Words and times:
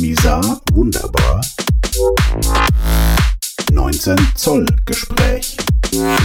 Misa 0.00 0.60
wunderbar. 0.72 1.40
19 3.72 4.16
Zoll 4.36 4.64
Gespräch. 4.86 5.56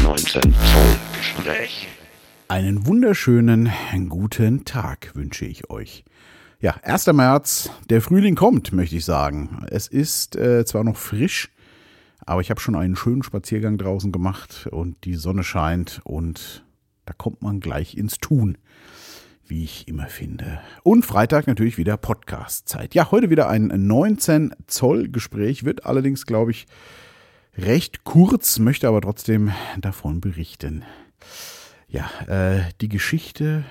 19 0.04 0.42
Zoll 0.42 0.52
Gespräch. 1.18 1.88
Einen 2.48 2.86
wunderschönen 2.86 3.72
guten 4.10 4.64
Tag 4.66 5.16
wünsche 5.16 5.46
ich 5.46 5.72
euch. 5.72 6.06
Ja, 6.60 6.76
1. 6.84 7.08
März, 7.08 7.72
der 7.90 8.02
Frühling 8.02 8.36
kommt, 8.36 8.74
möchte 8.74 8.96
ich 8.96 9.06
sagen. 9.06 9.66
Es 9.72 9.88
ist 9.88 10.36
äh, 10.36 10.66
zwar 10.66 10.84
noch 10.84 10.98
frisch, 10.98 11.50
aber 12.26 12.42
ich 12.42 12.52
habe 12.52 12.62
schon 12.62 12.76
einen 12.76 12.96
schönen 12.96 13.24
Spaziergang 13.24 13.80
draußen 13.80 14.12
gemacht 14.12 14.68
und 14.70 15.04
die 15.04 15.16
Sonne 15.16 15.44
scheint 15.44 16.00
und 16.04 16.64
da 17.06 17.14
kommt 17.14 17.42
man 17.42 17.60
gleich 17.60 17.98
ins 17.98 18.20
Tun, 18.20 18.58
wie 19.48 19.64
ich 19.64 19.88
immer 19.88 20.08
finde. 20.08 20.62
Und 20.84 21.06
Freitag 21.06 21.48
natürlich 21.48 21.78
wieder 21.78 21.98
Podcast-Zeit. 21.98 22.96
Ja, 22.96 23.12
heute 23.12 23.30
wieder 23.30 23.50
ein 23.50 23.68
19 23.68 24.54
Zoll 24.68 25.10
Gespräch, 25.10 25.64
wird 25.64 25.86
allerdings, 25.86 26.26
glaube 26.26 26.52
ich, 26.52 26.68
recht 27.58 28.04
kurz, 28.04 28.60
möchte 28.60 28.88
aber 28.88 29.02
trotzdem 29.02 29.52
davon 29.80 30.22
berichten. 30.22 30.84
Ja, 31.88 32.10
äh, 32.28 32.64
die 32.82 32.90
Geschichte 32.90 33.64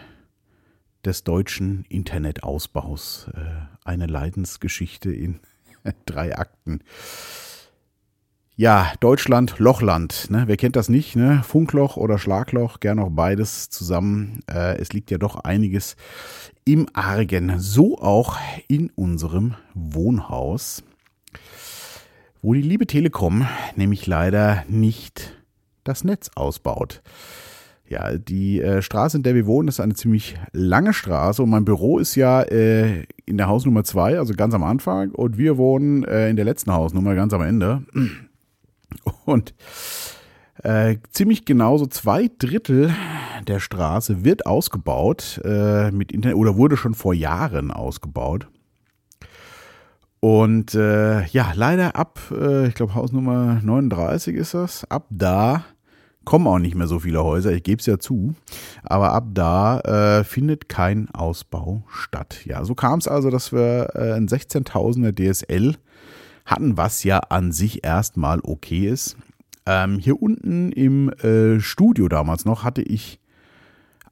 des 1.05 1.25
deutschen 1.25 1.85
Internetausbaus. 1.89 3.29
Äh, 3.35 3.41
eine 3.85 4.07
Leidensgeschichte 4.07 5.13
in 5.13 5.41
drei 6.07 6.37
Akten. 6.37 6.81
Ja, 8.63 8.93
Deutschland, 9.01 9.59
Lochland. 9.59 10.31
Ne? 10.31 10.45
Wer 10.47 10.57
kennt 10.57 10.77
das 10.77 10.89
nicht? 10.89 11.17
Ne? 11.17 11.43
Funkloch 11.45 11.97
oder 11.97 12.17
Schlagloch, 12.17 12.79
gern 12.79 13.01
auch 13.01 13.11
beides 13.11 13.71
zusammen. 13.71 14.39
Äh, 14.49 14.79
es 14.79 14.93
liegt 14.93 15.11
ja 15.11 15.19
doch 15.19 15.35
einiges 15.35 15.97
im 16.65 16.87
Argen. 16.93 17.59
So 17.59 17.99
auch 17.99 18.37
in 18.69 18.91
unserem 18.95 19.55
Wohnhaus, 19.75 20.85
wo 22.41 22.55
die 22.55 22.63
liebe 22.63 22.87
Telekom 22.87 23.49
nämlich 23.75 24.07
leider 24.07 24.63
nicht 24.69 25.37
das 25.83 26.05
Netz 26.05 26.31
ausbaut. 26.37 27.03
Ja, 27.89 28.17
die 28.17 28.61
äh, 28.61 28.81
Straße, 28.81 29.17
in 29.17 29.25
der 29.25 29.35
wir 29.35 29.47
wohnen, 29.47 29.67
ist 29.67 29.81
eine 29.81 29.95
ziemlich 29.95 30.37
lange 30.53 30.93
Straße 30.93 31.43
und 31.43 31.51
mein 31.51 31.65
Büro 31.65 31.99
ist 31.99 32.15
ja 32.15 32.43
äh, 32.43 33.07
in 33.27 33.39
der 33.39 33.49
Hausnummer 33.49 33.83
2, 33.83 34.21
also 34.21 34.35
ganz 34.35 34.55
am 34.55 34.63
Anfang, 34.63 35.11
und 35.11 35.37
wir 35.37 35.57
wohnen 35.57 36.05
äh, 36.05 36.31
in 36.31 36.37
der 36.37 36.45
letzten 36.45 36.73
Hausnummer 36.73 37.17
ganz 37.17 37.33
am 37.33 37.43
Ende. 37.43 37.83
Und 39.25 39.55
äh, 40.63 40.97
ziemlich 41.11 41.45
genauso 41.45 41.87
zwei 41.87 42.31
Drittel 42.39 42.95
der 43.47 43.61
Straße 43.61 44.25
wird 44.25 44.47
ausgebaut 44.47 45.41
äh, 45.45 45.91
mit 45.91 46.13
Internet 46.13 46.37
oder 46.37 46.57
wurde 46.57 46.77
schon 46.77 46.95
vor 46.95 47.15
Jahren 47.15 47.71
ausgebaut. 47.71 48.49
Und 50.21 50.75
äh, 50.75 51.27
ja, 51.27 51.53
leider 51.55 51.97
ab, 51.97 52.21
äh, 52.31 52.69
ich 52.69 52.75
glaube, 52.75 52.95
Hausnummer 52.95 53.61
39 53.63 54.37
ist 54.37 54.55
das, 54.55 54.89
ab 54.89 55.07
da 55.11 55.65
kommen 56.25 56.47
auch 56.47 56.61
nicht 56.61 56.77
mehr 56.77 56.87
so 56.87 57.01
viele 57.01 57.25
Häuser, 57.25 57.51
ich 57.53 57.65
gebe 57.65 57.81
es 57.81 57.87
ja 57.87 57.99
zu, 57.99 58.35
aber 58.85 59.13
ab 59.13 59.27
da 59.35 59.81
äh, 59.81 60.25
findet 60.25 60.69
kein 60.69 61.11
Ausbau 61.11 61.83
statt. 61.89 62.43
Ja, 62.45 62.65
so 62.65 62.77
kam 62.77 63.01
es 63.01 63.09
also, 63.09 63.31
dass 63.31 63.53
wir 63.53 63.91
äh, 63.95 64.13
ein 64.13 64.29
16.000er 64.29 65.13
DSL 65.13 65.75
hatten, 66.45 66.77
was 66.77 67.05
ja 67.05 67.19
an 67.19 67.53
sich 67.53 67.85
erstmal 67.85 68.41
okay 68.43 68.89
ist. 68.89 69.17
Ähm, 69.67 69.99
hier 69.99 70.21
unten 70.21 70.73
im 70.73 71.11
äh, 71.11 71.61
Studio 71.61 72.09
damals 72.09 72.45
noch 72.45 72.65
hatte 72.65 72.83
ich 72.83 73.21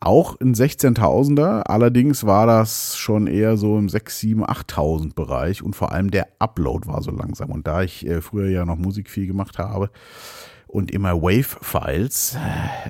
auch 0.03 0.41
ein 0.41 0.55
16.000er, 0.55 1.63
allerdings 1.63 2.25
war 2.25 2.47
das 2.47 2.97
schon 2.97 3.27
eher 3.27 3.59
so 3.59 3.79
im 3.79 3.91
6, 3.91 4.19
7, 4.19 4.45
8.000 4.47 5.15
Bereich 5.15 5.63
und 5.63 5.77
vor 5.77 5.93
allem 5.93 6.11
der 6.11 6.29
Upload 6.39 6.89
war 6.89 7.03
so 7.03 7.11
langsam. 7.11 7.51
Und 7.51 7.67
da 7.67 7.83
ich 7.83 8.07
äh, 8.07 8.23
früher 8.23 8.49
ja 8.49 8.65
noch 8.65 8.77
Musik 8.77 9.11
viel 9.11 9.27
gemacht 9.27 9.59
habe 9.59 9.91
und 10.67 10.91
immer 10.91 11.21
Wave-Files, 11.21 12.39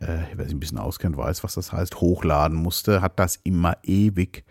äh, 0.00 0.18
wer 0.36 0.44
sich 0.44 0.54
ein 0.54 0.60
bisschen 0.60 0.78
auskennt, 0.78 1.16
weiß, 1.16 1.42
was 1.42 1.54
das 1.54 1.72
heißt, 1.72 2.00
hochladen 2.00 2.56
musste, 2.56 3.02
hat 3.02 3.18
das 3.18 3.40
immer 3.42 3.76
ewig 3.82 4.44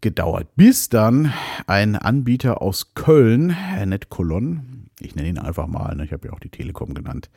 gedauert. 0.00 0.48
Bis 0.56 0.88
dann 0.88 1.32
ein 1.66 1.96
Anbieter 1.96 2.62
aus 2.62 2.94
Köln, 2.94 3.56
NetColon, 3.84 4.90
ich 5.00 5.14
nenne 5.14 5.28
ihn 5.28 5.38
einfach 5.38 5.66
mal, 5.66 5.94
ne, 5.94 6.04
ich 6.04 6.12
habe 6.12 6.28
ja 6.28 6.34
auch 6.34 6.40
die 6.40 6.50
Telekom 6.50 6.94
genannt, 6.94 7.30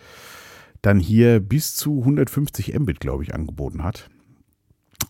dann 0.81 0.99
hier 0.99 1.39
bis 1.39 1.75
zu 1.75 1.99
150 1.99 2.77
Mbit, 2.77 2.99
glaube 2.99 3.23
ich, 3.23 3.33
angeboten 3.33 3.83
hat. 3.83 4.09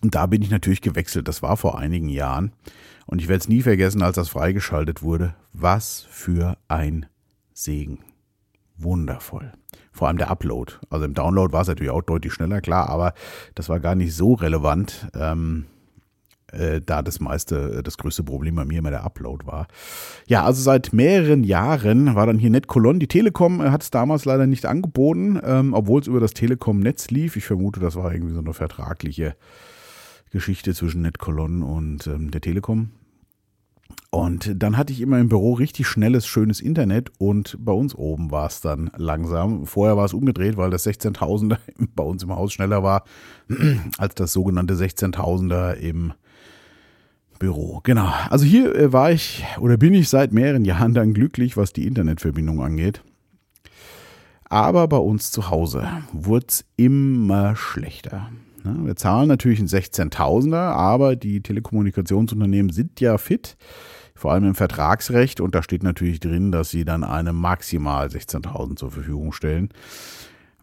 Und 0.01 0.15
da 0.15 0.25
bin 0.25 0.41
ich 0.41 0.51
natürlich 0.51 0.81
gewechselt. 0.81 1.27
Das 1.27 1.41
war 1.41 1.57
vor 1.57 1.79
einigen 1.79 2.09
Jahren. 2.09 2.51
Und 3.05 3.21
ich 3.21 3.27
werde 3.27 3.39
es 3.39 3.49
nie 3.49 3.61
vergessen, 3.61 4.01
als 4.01 4.15
das 4.15 4.29
freigeschaltet 4.29 5.01
wurde. 5.01 5.35
Was 5.51 6.05
für 6.09 6.57
ein 6.67 7.05
Segen. 7.53 7.99
Wundervoll. 8.77 9.51
Vor 9.91 10.07
allem 10.07 10.17
der 10.17 10.29
Upload. 10.29 10.73
Also 10.89 11.05
im 11.05 11.13
Download 11.13 11.53
war 11.53 11.61
es 11.61 11.67
natürlich 11.67 11.91
auch 11.91 12.01
deutlich 12.01 12.33
schneller, 12.33 12.61
klar, 12.61 12.89
aber 12.89 13.13
das 13.55 13.69
war 13.69 13.79
gar 13.79 13.95
nicht 13.95 14.15
so 14.15 14.33
relevant. 14.33 15.07
Ähm, 15.13 15.65
äh, 16.53 16.81
da 16.81 17.01
das 17.01 17.19
meiste, 17.19 17.81
das 17.83 17.97
größte 17.97 18.23
Problem 18.23 18.55
bei 18.55 18.65
mir 18.65 18.79
immer 18.79 18.91
der 18.91 19.03
Upload 19.03 19.45
war. 19.45 19.67
Ja, 20.27 20.43
also 20.43 20.61
seit 20.61 20.93
mehreren 20.93 21.43
Jahren 21.43 22.15
war 22.15 22.25
dann 22.25 22.39
hier 22.39 22.49
NetColon. 22.49 22.99
Die 22.99 23.07
Telekom 23.07 23.61
äh, 23.61 23.69
hat 23.69 23.83
es 23.83 23.91
damals 23.91 24.25
leider 24.25 24.47
nicht 24.47 24.65
angeboten, 24.65 25.39
ähm, 25.43 25.73
obwohl 25.73 26.01
es 26.01 26.07
über 26.07 26.19
das 26.19 26.33
Telekom-Netz 26.33 27.09
lief. 27.09 27.35
Ich 27.35 27.45
vermute, 27.45 27.79
das 27.79 27.95
war 27.95 28.13
irgendwie 28.13 28.33
so 28.33 28.39
eine 28.39 28.53
vertragliche 28.53 29.35
Geschichte 30.31 30.73
zwischen 30.73 31.01
NetColon 31.01 31.61
und 31.61 32.07
ähm, 32.07 32.31
der 32.31 32.41
Telekom. 32.41 32.91
Und 34.09 34.61
dann 34.61 34.77
hatte 34.77 34.93
ich 34.93 35.01
immer 35.01 35.19
im 35.19 35.29
Büro 35.29 35.53
richtig 35.53 35.87
schnelles, 35.87 36.27
schönes 36.27 36.61
Internet 36.61 37.11
und 37.17 37.57
bei 37.59 37.71
uns 37.71 37.95
oben 37.95 38.29
war 38.29 38.45
es 38.45 38.61
dann 38.61 38.91
langsam. 38.95 39.65
Vorher 39.65 39.97
war 39.97 40.05
es 40.05 40.13
umgedreht, 40.13 40.55
weil 40.55 40.69
das 40.69 40.85
16.000er 40.85 41.57
bei 41.95 42.03
uns 42.03 42.21
im 42.23 42.35
Haus 42.35 42.53
schneller 42.53 42.83
war 42.83 43.05
als 43.97 44.15
das 44.15 44.33
sogenannte 44.33 44.75
16.000er 44.75 45.73
im 45.73 46.13
Büro. 47.39 47.81
Genau. 47.83 48.11
Also 48.29 48.45
hier 48.45 48.75
äh, 48.75 48.93
war 48.93 49.11
ich 49.11 49.43
oder 49.59 49.77
bin 49.77 49.93
ich 49.93 50.09
seit 50.09 50.33
mehreren 50.33 50.65
Jahren 50.65 50.93
dann 50.93 51.13
glücklich, 51.13 51.57
was 51.57 51.73
die 51.73 51.87
Internetverbindung 51.87 52.61
angeht. 52.61 53.03
Aber 54.45 54.87
bei 54.87 54.97
uns 54.97 55.31
zu 55.31 55.49
Hause 55.49 55.87
wurde 56.11 56.45
es 56.47 56.65
immer 56.75 57.55
schlechter. 57.55 58.29
Wir 58.63 58.95
zahlen 58.95 59.27
natürlich 59.27 59.59
einen 59.59 59.67
16.000er, 59.67 60.55
aber 60.55 61.15
die 61.15 61.41
Telekommunikationsunternehmen 61.41 62.71
sind 62.71 63.01
ja 63.01 63.17
fit, 63.17 63.57
vor 64.15 64.31
allem 64.31 64.45
im 64.45 64.55
Vertragsrecht. 64.55 65.41
Und 65.41 65.53
da 65.53 65.63
steht 65.63 65.83
natürlich 65.83 66.19
drin, 66.19 66.51
dass 66.51 66.69
sie 66.69 66.85
dann 66.85 67.03
eine 67.03 67.33
maximal 67.33 68.07
16.000 68.07 68.77
zur 68.77 68.91
Verfügung 68.91 69.33
stellen. 69.33 69.69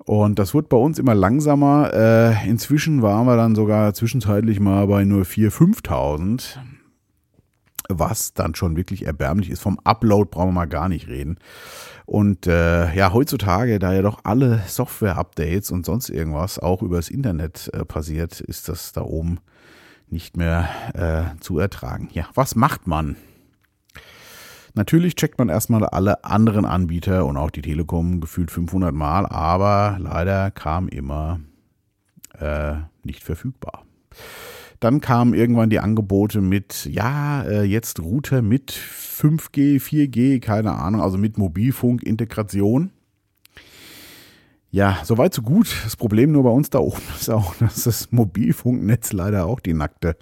Und 0.04 0.38
das 0.38 0.54
wird 0.54 0.68
bei 0.68 0.76
uns 0.76 0.98
immer 0.98 1.14
langsamer. 1.14 1.92
Äh, 1.92 2.48
inzwischen 2.48 3.02
waren 3.02 3.26
wir 3.26 3.36
dann 3.36 3.54
sogar 3.54 3.92
zwischenzeitlich 3.94 4.58
mal 4.60 4.86
bei 4.86 5.04
nur 5.04 5.24
4.000, 5.24 5.82
5.000, 5.82 6.56
was 7.88 8.32
dann 8.32 8.54
schon 8.54 8.76
wirklich 8.76 9.06
erbärmlich 9.06 9.50
ist. 9.50 9.60
Vom 9.60 9.78
Upload 9.84 10.30
brauchen 10.30 10.48
wir 10.48 10.52
mal 10.52 10.66
gar 10.66 10.88
nicht 10.88 11.08
reden. 11.08 11.38
Und 12.06 12.46
äh, 12.46 12.92
ja, 12.94 13.12
heutzutage, 13.12 13.78
da 13.78 13.92
ja 13.92 14.02
doch 14.02 14.20
alle 14.24 14.62
Software-Updates 14.66 15.70
und 15.70 15.86
sonst 15.86 16.08
irgendwas 16.08 16.58
auch 16.58 16.82
übers 16.82 17.08
Internet 17.08 17.70
äh, 17.72 17.84
passiert, 17.84 18.40
ist 18.40 18.68
das 18.68 18.92
da 18.92 19.02
oben 19.02 19.38
nicht 20.08 20.36
mehr 20.36 20.68
äh, 20.94 21.40
zu 21.40 21.58
ertragen. 21.58 22.08
Ja, 22.12 22.26
was 22.34 22.56
macht 22.56 22.86
man? 22.86 23.16
Natürlich 24.74 25.16
checkt 25.16 25.38
man 25.38 25.48
erstmal 25.48 25.84
alle 25.84 26.24
anderen 26.24 26.64
Anbieter 26.64 27.26
und 27.26 27.36
auch 27.36 27.50
die 27.50 27.62
Telekom 27.62 28.20
gefühlt 28.20 28.50
500 28.50 28.94
Mal, 28.94 29.26
aber 29.26 29.96
leider 30.00 30.50
kam 30.50 30.88
immer 30.88 31.40
äh, 32.38 32.74
nicht 33.02 33.24
verfügbar. 33.24 33.84
Dann 34.80 35.00
kamen 35.00 35.34
irgendwann 35.34 35.70
die 35.70 35.80
Angebote 35.80 36.40
mit, 36.40 36.86
ja, 36.86 37.42
äh, 37.42 37.64
jetzt 37.64 38.00
Router 38.00 38.40
mit 38.40 38.72
5G, 38.72 39.78
4G, 39.78 40.40
keine 40.40 40.72
Ahnung, 40.72 41.02
also 41.02 41.18
mit 41.18 41.36
Mobilfunk-Integration. 41.36 42.90
Ja, 44.72 44.98
soweit 45.02 45.34
so 45.34 45.42
gut. 45.42 45.74
Das 45.82 45.96
Problem 45.96 46.30
nur 46.30 46.44
bei 46.44 46.50
uns 46.50 46.70
da 46.70 46.78
oben 46.78 47.02
ist 47.18 47.28
auch, 47.28 47.56
dass 47.56 47.84
das 47.84 48.12
Mobilfunknetz 48.12 49.12
leider 49.12 49.46
auch 49.46 49.58
die 49.58 49.74
nackte 49.74 50.16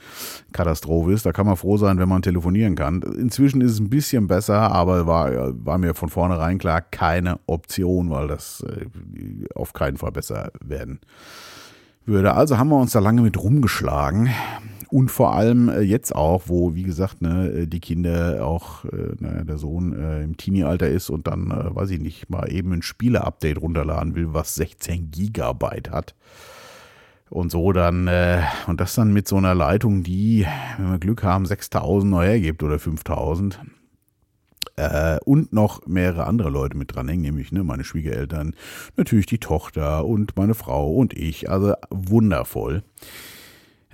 Katastrophe 0.52 1.12
ist. 1.12 1.26
Da 1.26 1.32
kann 1.32 1.46
man 1.46 1.56
froh 1.56 1.76
sein, 1.76 1.98
wenn 1.98 2.08
man 2.08 2.22
telefonieren 2.22 2.74
kann. 2.74 3.02
Inzwischen 3.02 3.60
ist 3.60 3.72
es 3.72 3.80
ein 3.80 3.90
bisschen 3.90 4.26
besser, 4.26 4.72
aber 4.72 5.06
war, 5.06 5.52
war 5.64 5.76
mir 5.76 5.94
von 5.94 6.08
vornherein 6.08 6.58
klar, 6.58 6.80
keine 6.80 7.40
Option, 7.46 8.08
weil 8.08 8.28
das 8.28 8.64
äh, 8.66 8.86
auf 9.54 9.74
keinen 9.74 9.98
Fall 9.98 10.12
besser 10.12 10.50
werden 10.64 11.00
würde. 12.06 12.32
Also 12.32 12.56
haben 12.56 12.70
wir 12.70 12.80
uns 12.80 12.92
da 12.92 13.00
lange 13.00 13.20
mit 13.20 13.42
rumgeschlagen. 13.42 14.30
Und 14.90 15.10
vor 15.10 15.34
allem 15.34 15.68
äh, 15.68 15.80
jetzt 15.80 16.14
auch, 16.14 16.44
wo, 16.46 16.74
wie 16.74 16.82
gesagt, 16.82 17.20
ne, 17.20 17.48
äh, 17.50 17.66
die 17.66 17.80
Kinder 17.80 18.44
auch, 18.44 18.84
äh, 18.86 19.14
ne, 19.18 19.44
der 19.46 19.58
Sohn 19.58 19.92
äh, 19.92 20.22
im 20.22 20.36
Teenie-Alter 20.36 20.88
ist 20.88 21.10
und 21.10 21.26
dann, 21.26 21.50
äh, 21.50 21.74
weiß 21.74 21.90
ich 21.90 22.00
nicht, 22.00 22.30
mal 22.30 22.50
eben 22.50 22.72
ein 22.72 22.82
Spiele-Update 22.82 23.60
runterladen 23.60 24.14
will, 24.14 24.32
was 24.32 24.54
16 24.54 25.10
Gigabyte 25.10 25.90
hat. 25.90 26.14
Und 27.28 27.50
so 27.50 27.72
dann, 27.72 28.08
äh, 28.08 28.40
und 28.66 28.80
das 28.80 28.94
dann 28.94 29.12
mit 29.12 29.28
so 29.28 29.36
einer 29.36 29.54
Leitung, 29.54 30.02
die, 30.02 30.46
wenn 30.78 30.90
wir 30.90 30.98
Glück 30.98 31.22
haben, 31.22 31.44
6000 31.44 32.10
neu 32.10 32.24
hergibt 32.24 32.62
oder 32.62 32.78
5000. 32.78 33.60
Äh, 34.76 35.18
und 35.24 35.52
noch 35.52 35.86
mehrere 35.86 36.24
andere 36.26 36.48
Leute 36.48 36.78
mit 36.78 36.94
dran 36.94 37.08
hängen, 37.08 37.22
nämlich 37.22 37.52
ne, 37.52 37.62
meine 37.62 37.84
Schwiegereltern, 37.84 38.54
natürlich 38.96 39.26
die 39.26 39.38
Tochter 39.38 40.06
und 40.06 40.36
meine 40.36 40.54
Frau 40.54 40.94
und 40.94 41.12
ich. 41.12 41.50
Also 41.50 41.74
wundervoll. 41.90 42.84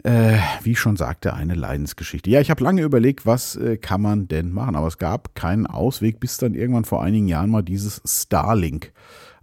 Äh, 0.02 0.38
wie 0.62 0.74
schon 0.74 0.96
sagte, 0.96 1.34
eine 1.34 1.54
Leidensgeschichte. 1.54 2.28
Ja, 2.28 2.40
ich 2.40 2.50
habe 2.50 2.64
lange 2.64 2.82
überlegt, 2.82 3.26
was 3.26 3.54
äh, 3.54 3.76
kann 3.76 4.02
man 4.02 4.26
denn 4.26 4.50
machen, 4.50 4.74
aber 4.74 4.88
es 4.88 4.98
gab 4.98 5.36
keinen 5.36 5.66
Ausweg, 5.66 6.18
bis 6.18 6.36
dann 6.36 6.54
irgendwann 6.54 6.84
vor 6.84 7.02
einigen 7.02 7.28
Jahren 7.28 7.50
mal 7.50 7.62
dieses 7.62 8.02
Starlink 8.04 8.92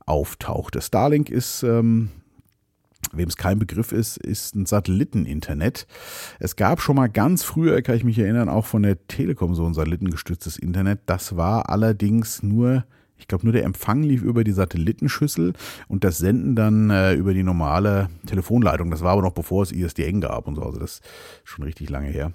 auftauchte. 0.05 0.81
Starlink 0.81 1.29
ist 1.29 1.63
ähm, 1.63 2.09
Wem 3.13 3.27
es 3.27 3.35
kein 3.35 3.59
Begriff 3.59 3.91
ist, 3.91 4.17
ist 4.17 4.55
ein 4.55 4.65
Satelliteninternet. 4.65 5.85
Es 6.39 6.55
gab 6.55 6.81
schon 6.81 6.95
mal 6.95 7.09
ganz 7.09 7.43
früher, 7.43 7.81
kann 7.81 7.95
ich 7.95 8.03
mich 8.03 8.17
erinnern, 8.17 8.47
auch 8.47 8.65
von 8.65 8.83
der 8.83 9.05
Telekom 9.07 9.53
so 9.53 9.65
ein 9.65 9.73
satellitengestütztes 9.73 10.57
Internet. 10.57 11.01
Das 11.07 11.35
war 11.35 11.69
allerdings 11.69 12.41
nur, 12.41 12.85
ich 13.21 13.27
glaube, 13.27 13.45
nur 13.45 13.53
der 13.53 13.63
Empfang 13.63 14.03
lief 14.03 14.23
über 14.23 14.43
die 14.43 14.51
Satellitenschüssel 14.51 15.53
und 15.87 16.03
das 16.03 16.17
Senden 16.17 16.55
dann 16.55 16.89
äh, 16.89 17.13
über 17.13 17.33
die 17.33 17.43
normale 17.43 18.09
Telefonleitung. 18.25 18.91
Das 18.91 19.01
war 19.01 19.13
aber 19.13 19.21
noch 19.21 19.33
bevor 19.33 19.63
es 19.63 19.71
ISDN 19.71 20.21
gab 20.21 20.47
und 20.47 20.55
so. 20.55 20.63
Also 20.63 20.79
das 20.79 20.95
ist 20.95 21.03
schon 21.43 21.63
richtig 21.63 21.89
lange 21.89 22.09
her 22.09 22.33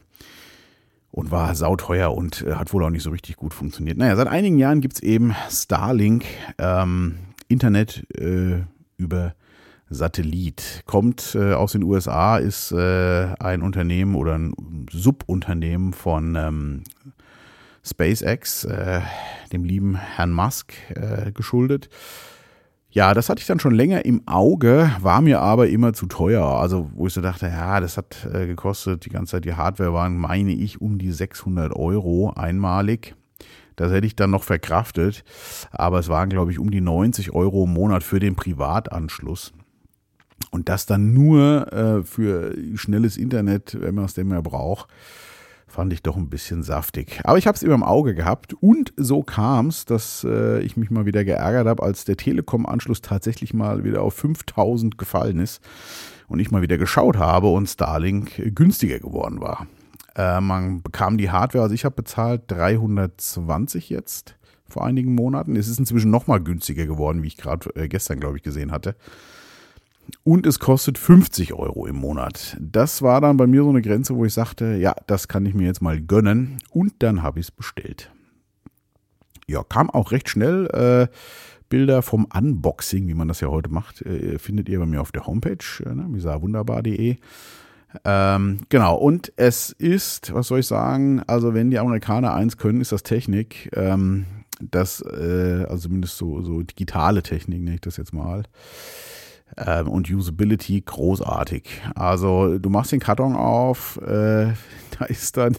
und 1.10 1.30
war 1.30 1.54
sauteuer 1.54 2.14
und 2.14 2.42
äh, 2.42 2.54
hat 2.54 2.72
wohl 2.72 2.84
auch 2.84 2.90
nicht 2.90 3.02
so 3.02 3.10
richtig 3.10 3.36
gut 3.36 3.54
funktioniert. 3.54 3.98
Naja, 3.98 4.16
seit 4.16 4.28
einigen 4.28 4.58
Jahren 4.58 4.80
gibt 4.80 4.94
es 4.94 5.02
eben 5.02 5.34
Starlink, 5.50 6.24
ähm, 6.58 7.16
Internet 7.48 8.06
äh, 8.16 8.62
über 8.96 9.34
Satellit. 9.88 10.82
Kommt 10.84 11.34
äh, 11.34 11.54
aus 11.54 11.72
den 11.72 11.84
USA, 11.84 12.38
ist 12.38 12.72
äh, 12.72 13.28
ein 13.38 13.62
Unternehmen 13.62 14.14
oder 14.14 14.36
ein 14.36 14.54
Subunternehmen 14.90 15.92
von 15.92 16.36
ähm, 16.36 16.82
SpaceX, 17.86 18.64
äh, 18.64 19.00
dem 19.52 19.64
lieben 19.64 19.96
Herrn 19.96 20.32
Musk, 20.32 20.74
äh, 20.94 21.32
geschuldet. 21.32 21.88
Ja, 22.90 23.12
das 23.12 23.28
hatte 23.28 23.40
ich 23.40 23.46
dann 23.46 23.60
schon 23.60 23.74
länger 23.74 24.06
im 24.06 24.26
Auge, 24.26 24.90
war 25.00 25.20
mir 25.20 25.40
aber 25.40 25.68
immer 25.68 25.92
zu 25.92 26.06
teuer. 26.06 26.44
Also, 26.44 26.90
wo 26.94 27.06
ich 27.06 27.12
so 27.12 27.20
dachte, 27.20 27.46
ja, 27.46 27.78
das 27.80 27.98
hat 27.98 28.26
äh, 28.32 28.46
gekostet, 28.46 29.04
die 29.04 29.10
ganze 29.10 29.32
Zeit 29.32 29.44
die 29.44 29.54
Hardware 29.54 29.92
waren, 29.92 30.16
meine 30.16 30.52
ich, 30.52 30.80
um 30.80 30.98
die 30.98 31.12
600 31.12 31.76
Euro 31.76 32.32
einmalig. 32.34 33.14
Das 33.76 33.92
hätte 33.92 34.06
ich 34.06 34.16
dann 34.16 34.30
noch 34.30 34.42
verkraftet, 34.42 35.24
aber 35.70 35.98
es 35.98 36.08
waren, 36.08 36.30
glaube 36.30 36.50
ich, 36.50 36.58
um 36.58 36.70
die 36.70 36.80
90 36.80 37.32
Euro 37.32 37.64
im 37.64 37.74
Monat 37.74 38.02
für 38.02 38.18
den 38.18 38.34
Privatanschluss. 38.34 39.52
Und 40.50 40.70
das 40.70 40.86
dann 40.86 41.12
nur 41.12 41.70
äh, 41.72 42.02
für 42.02 42.54
schnelles 42.76 43.18
Internet, 43.18 43.76
wenn 43.78 43.94
man 43.94 44.06
es 44.06 44.14
denn 44.14 44.28
mehr 44.28 44.42
braucht, 44.42 44.88
fand 45.76 45.92
ich 45.92 46.02
doch 46.02 46.16
ein 46.16 46.30
bisschen 46.30 46.62
saftig. 46.62 47.20
Aber 47.24 47.36
ich 47.36 47.46
habe 47.46 47.54
es 47.54 47.62
immer 47.62 47.74
im 47.74 47.82
Auge 47.82 48.14
gehabt 48.14 48.54
und 48.54 48.94
so 48.96 49.22
kam 49.22 49.66
es, 49.66 49.84
dass 49.84 50.24
äh, 50.24 50.60
ich 50.60 50.78
mich 50.78 50.90
mal 50.90 51.04
wieder 51.04 51.22
geärgert 51.22 51.66
habe, 51.66 51.82
als 51.82 52.06
der 52.06 52.16
Telekom-Anschluss 52.16 53.02
tatsächlich 53.02 53.52
mal 53.52 53.84
wieder 53.84 54.00
auf 54.00 54.14
5000 54.14 54.96
gefallen 54.96 55.38
ist 55.38 55.62
und 56.28 56.38
ich 56.40 56.50
mal 56.50 56.62
wieder 56.62 56.78
geschaut 56.78 57.18
habe 57.18 57.48
und 57.48 57.66
Starlink 57.66 58.54
günstiger 58.56 59.00
geworden 59.00 59.42
war. 59.42 59.66
Äh, 60.16 60.40
man 60.40 60.80
bekam 60.80 61.18
die 61.18 61.30
Hardware, 61.30 61.64
also 61.64 61.74
ich 61.74 61.84
habe 61.84 61.94
bezahlt 61.94 62.44
320 62.46 63.90
jetzt 63.90 64.34
vor 64.66 64.82
einigen 64.86 65.14
Monaten. 65.14 65.56
Es 65.56 65.68
ist 65.68 65.78
inzwischen 65.78 66.10
noch 66.10 66.26
mal 66.26 66.40
günstiger 66.40 66.86
geworden, 66.86 67.22
wie 67.22 67.28
ich 67.28 67.36
gerade 67.36 67.68
äh, 67.76 67.86
gestern, 67.88 68.18
glaube 68.18 68.38
ich, 68.38 68.42
gesehen 68.42 68.72
hatte 68.72 68.96
und 70.24 70.46
es 70.46 70.58
kostet 70.58 70.98
50 70.98 71.54
Euro 71.54 71.86
im 71.86 71.96
Monat. 71.96 72.56
Das 72.60 73.02
war 73.02 73.20
dann 73.20 73.36
bei 73.36 73.46
mir 73.46 73.62
so 73.62 73.70
eine 73.70 73.82
Grenze, 73.82 74.16
wo 74.16 74.24
ich 74.24 74.34
sagte, 74.34 74.76
ja, 74.76 74.94
das 75.06 75.28
kann 75.28 75.46
ich 75.46 75.54
mir 75.54 75.66
jetzt 75.66 75.82
mal 75.82 76.00
gönnen 76.00 76.58
und 76.70 76.94
dann 77.00 77.22
habe 77.22 77.40
ich 77.40 77.46
es 77.46 77.50
bestellt. 77.50 78.10
Ja, 79.46 79.62
kam 79.62 79.90
auch 79.90 80.12
recht 80.12 80.28
schnell. 80.28 80.66
Äh, 80.66 81.08
Bilder 81.68 82.02
vom 82.02 82.26
Unboxing, 82.32 83.08
wie 83.08 83.14
man 83.14 83.28
das 83.28 83.40
ja 83.40 83.48
heute 83.48 83.70
macht, 83.70 84.02
äh, 84.02 84.38
findet 84.38 84.68
ihr 84.68 84.78
bei 84.78 84.86
mir 84.86 85.00
auf 85.00 85.12
der 85.12 85.26
Homepage, 85.26 85.64
äh, 85.84 85.94
ne, 85.94 86.06
misawunderbar.de. 86.08 87.16
Ähm, 88.04 88.60
genau, 88.68 88.96
und 88.96 89.32
es 89.36 89.70
ist, 89.72 90.34
was 90.34 90.48
soll 90.48 90.60
ich 90.60 90.66
sagen, 90.66 91.22
also 91.26 91.54
wenn 91.54 91.70
die 91.70 91.78
Amerikaner 91.78 92.34
eins 92.34 92.56
können, 92.56 92.80
ist 92.80 92.92
das 92.92 93.02
Technik. 93.02 93.70
Ähm, 93.74 94.26
das, 94.60 95.00
äh, 95.00 95.64
also 95.68 95.88
zumindest 95.88 96.16
so, 96.16 96.42
so 96.42 96.62
digitale 96.62 97.22
Technik, 97.22 97.60
nenne 97.60 97.74
ich 97.76 97.80
das 97.80 97.96
jetzt 97.96 98.12
mal 98.12 98.44
ähm, 99.56 99.88
und 99.88 100.10
Usability 100.10 100.82
großartig. 100.84 101.82
Also 101.94 102.58
du 102.58 102.68
machst 102.68 102.92
den 102.92 103.00
Karton 103.00 103.34
auf, 103.34 103.98
äh, 104.02 104.52
da 104.98 105.04
ist 105.06 105.36
dann, 105.36 105.56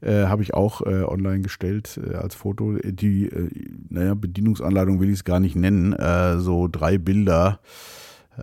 äh, 0.00 0.26
habe 0.26 0.42
ich 0.42 0.54
auch 0.54 0.80
äh, 0.82 1.04
online 1.04 1.42
gestellt 1.42 2.00
äh, 2.04 2.14
als 2.14 2.34
Foto, 2.34 2.76
die, 2.84 3.26
äh, 3.26 3.50
naja, 3.88 4.14
Bedienungsanleitung 4.14 5.00
will 5.00 5.08
ich 5.08 5.16
es 5.16 5.24
gar 5.24 5.40
nicht 5.40 5.56
nennen, 5.56 5.92
äh, 5.92 6.38
so 6.38 6.68
drei 6.68 6.98
Bilder, 6.98 7.60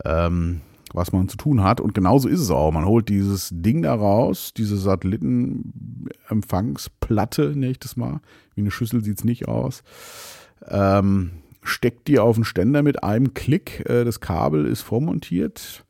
ähm, 0.06 0.62
was 0.94 1.12
man 1.12 1.28
zu 1.30 1.38
tun 1.38 1.63
hat. 1.63 1.80
Und 1.81 1.94
genauso 1.94 2.28
ist 2.28 2.40
es 2.40 2.50
auch. 2.50 2.72
Man 2.72 2.86
holt 2.86 3.10
dieses 3.10 3.50
Ding 3.51 3.84
da 3.84 3.94
raus, 3.94 4.54
diese 4.56 4.78
Satellitenempfangsplatte, 4.78 7.51
nenne 7.51 7.72
ich 7.72 7.80
das 7.80 7.96
mal. 7.96 8.22
Wie 8.56 8.62
eine 8.62 8.72
Schüssel 8.72 9.04
sieht 9.04 9.19
es 9.19 9.24
nicht 9.24 9.48
aus. 9.48 9.84
Ähm, 10.68 11.30
steckt 11.69 12.07
die 12.07 12.19
auf 12.19 12.36
den 12.36 12.44
Ständer 12.44 12.83
mit 12.83 13.04
einem 13.04 13.33
Klick. 13.33 13.83
Äh, 13.89 14.04
das 14.04 14.19
Kabel 14.19 14.66
ist 14.66 14.81
vormontiert. 14.81 15.86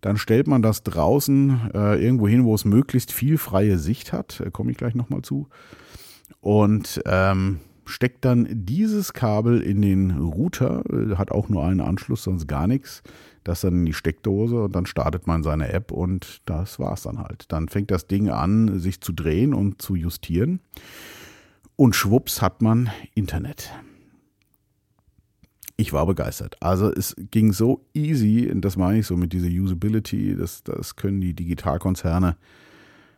Dann 0.00 0.16
stellt 0.16 0.46
man 0.46 0.62
das 0.62 0.82
draußen 0.82 1.70
äh, 1.74 2.02
irgendwo 2.02 2.28
hin, 2.28 2.44
wo 2.44 2.54
es 2.54 2.64
möglichst 2.64 3.12
viel 3.12 3.38
freie 3.38 3.78
Sicht 3.78 4.12
hat. 4.12 4.40
Äh, 4.40 4.50
Komme 4.50 4.70
ich 4.70 4.76
gleich 4.76 4.94
nochmal 4.94 5.22
zu. 5.22 5.48
Und 6.40 7.02
ähm, 7.06 7.60
steckt 7.84 8.24
dann 8.24 8.46
dieses 8.50 9.12
Kabel 9.12 9.60
in 9.60 9.82
den 9.82 10.10
Router, 10.12 10.84
hat 11.16 11.32
auch 11.32 11.48
nur 11.48 11.64
einen 11.64 11.80
Anschluss, 11.80 12.22
sonst 12.22 12.46
gar 12.46 12.66
nichts. 12.66 13.02
Das 13.44 13.62
dann 13.62 13.74
in 13.74 13.86
die 13.86 13.94
Steckdose 13.94 14.64
und 14.64 14.76
dann 14.76 14.84
startet 14.84 15.26
man 15.26 15.42
seine 15.42 15.72
App 15.72 15.90
und 15.90 16.42
das 16.44 16.78
war's 16.78 17.02
dann 17.02 17.18
halt. 17.18 17.46
Dann 17.50 17.68
fängt 17.68 17.90
das 17.90 18.06
Ding 18.06 18.28
an, 18.28 18.78
sich 18.78 19.00
zu 19.00 19.12
drehen 19.12 19.54
und 19.54 19.80
zu 19.80 19.94
justieren. 19.94 20.60
Und 21.76 21.96
schwupps 21.96 22.42
hat 22.42 22.60
man 22.60 22.90
Internet 23.14 23.72
ich 25.78 25.92
war 25.92 26.06
begeistert. 26.06 26.56
Also 26.60 26.92
es 26.92 27.14
ging 27.30 27.52
so 27.52 27.86
easy, 27.94 28.52
das 28.56 28.76
meine 28.76 28.98
ich 28.98 29.06
so 29.06 29.16
mit 29.16 29.32
dieser 29.32 29.46
Usability, 29.46 30.36
das, 30.36 30.64
das 30.64 30.96
können 30.96 31.20
die 31.20 31.34
Digitalkonzerne 31.34 32.36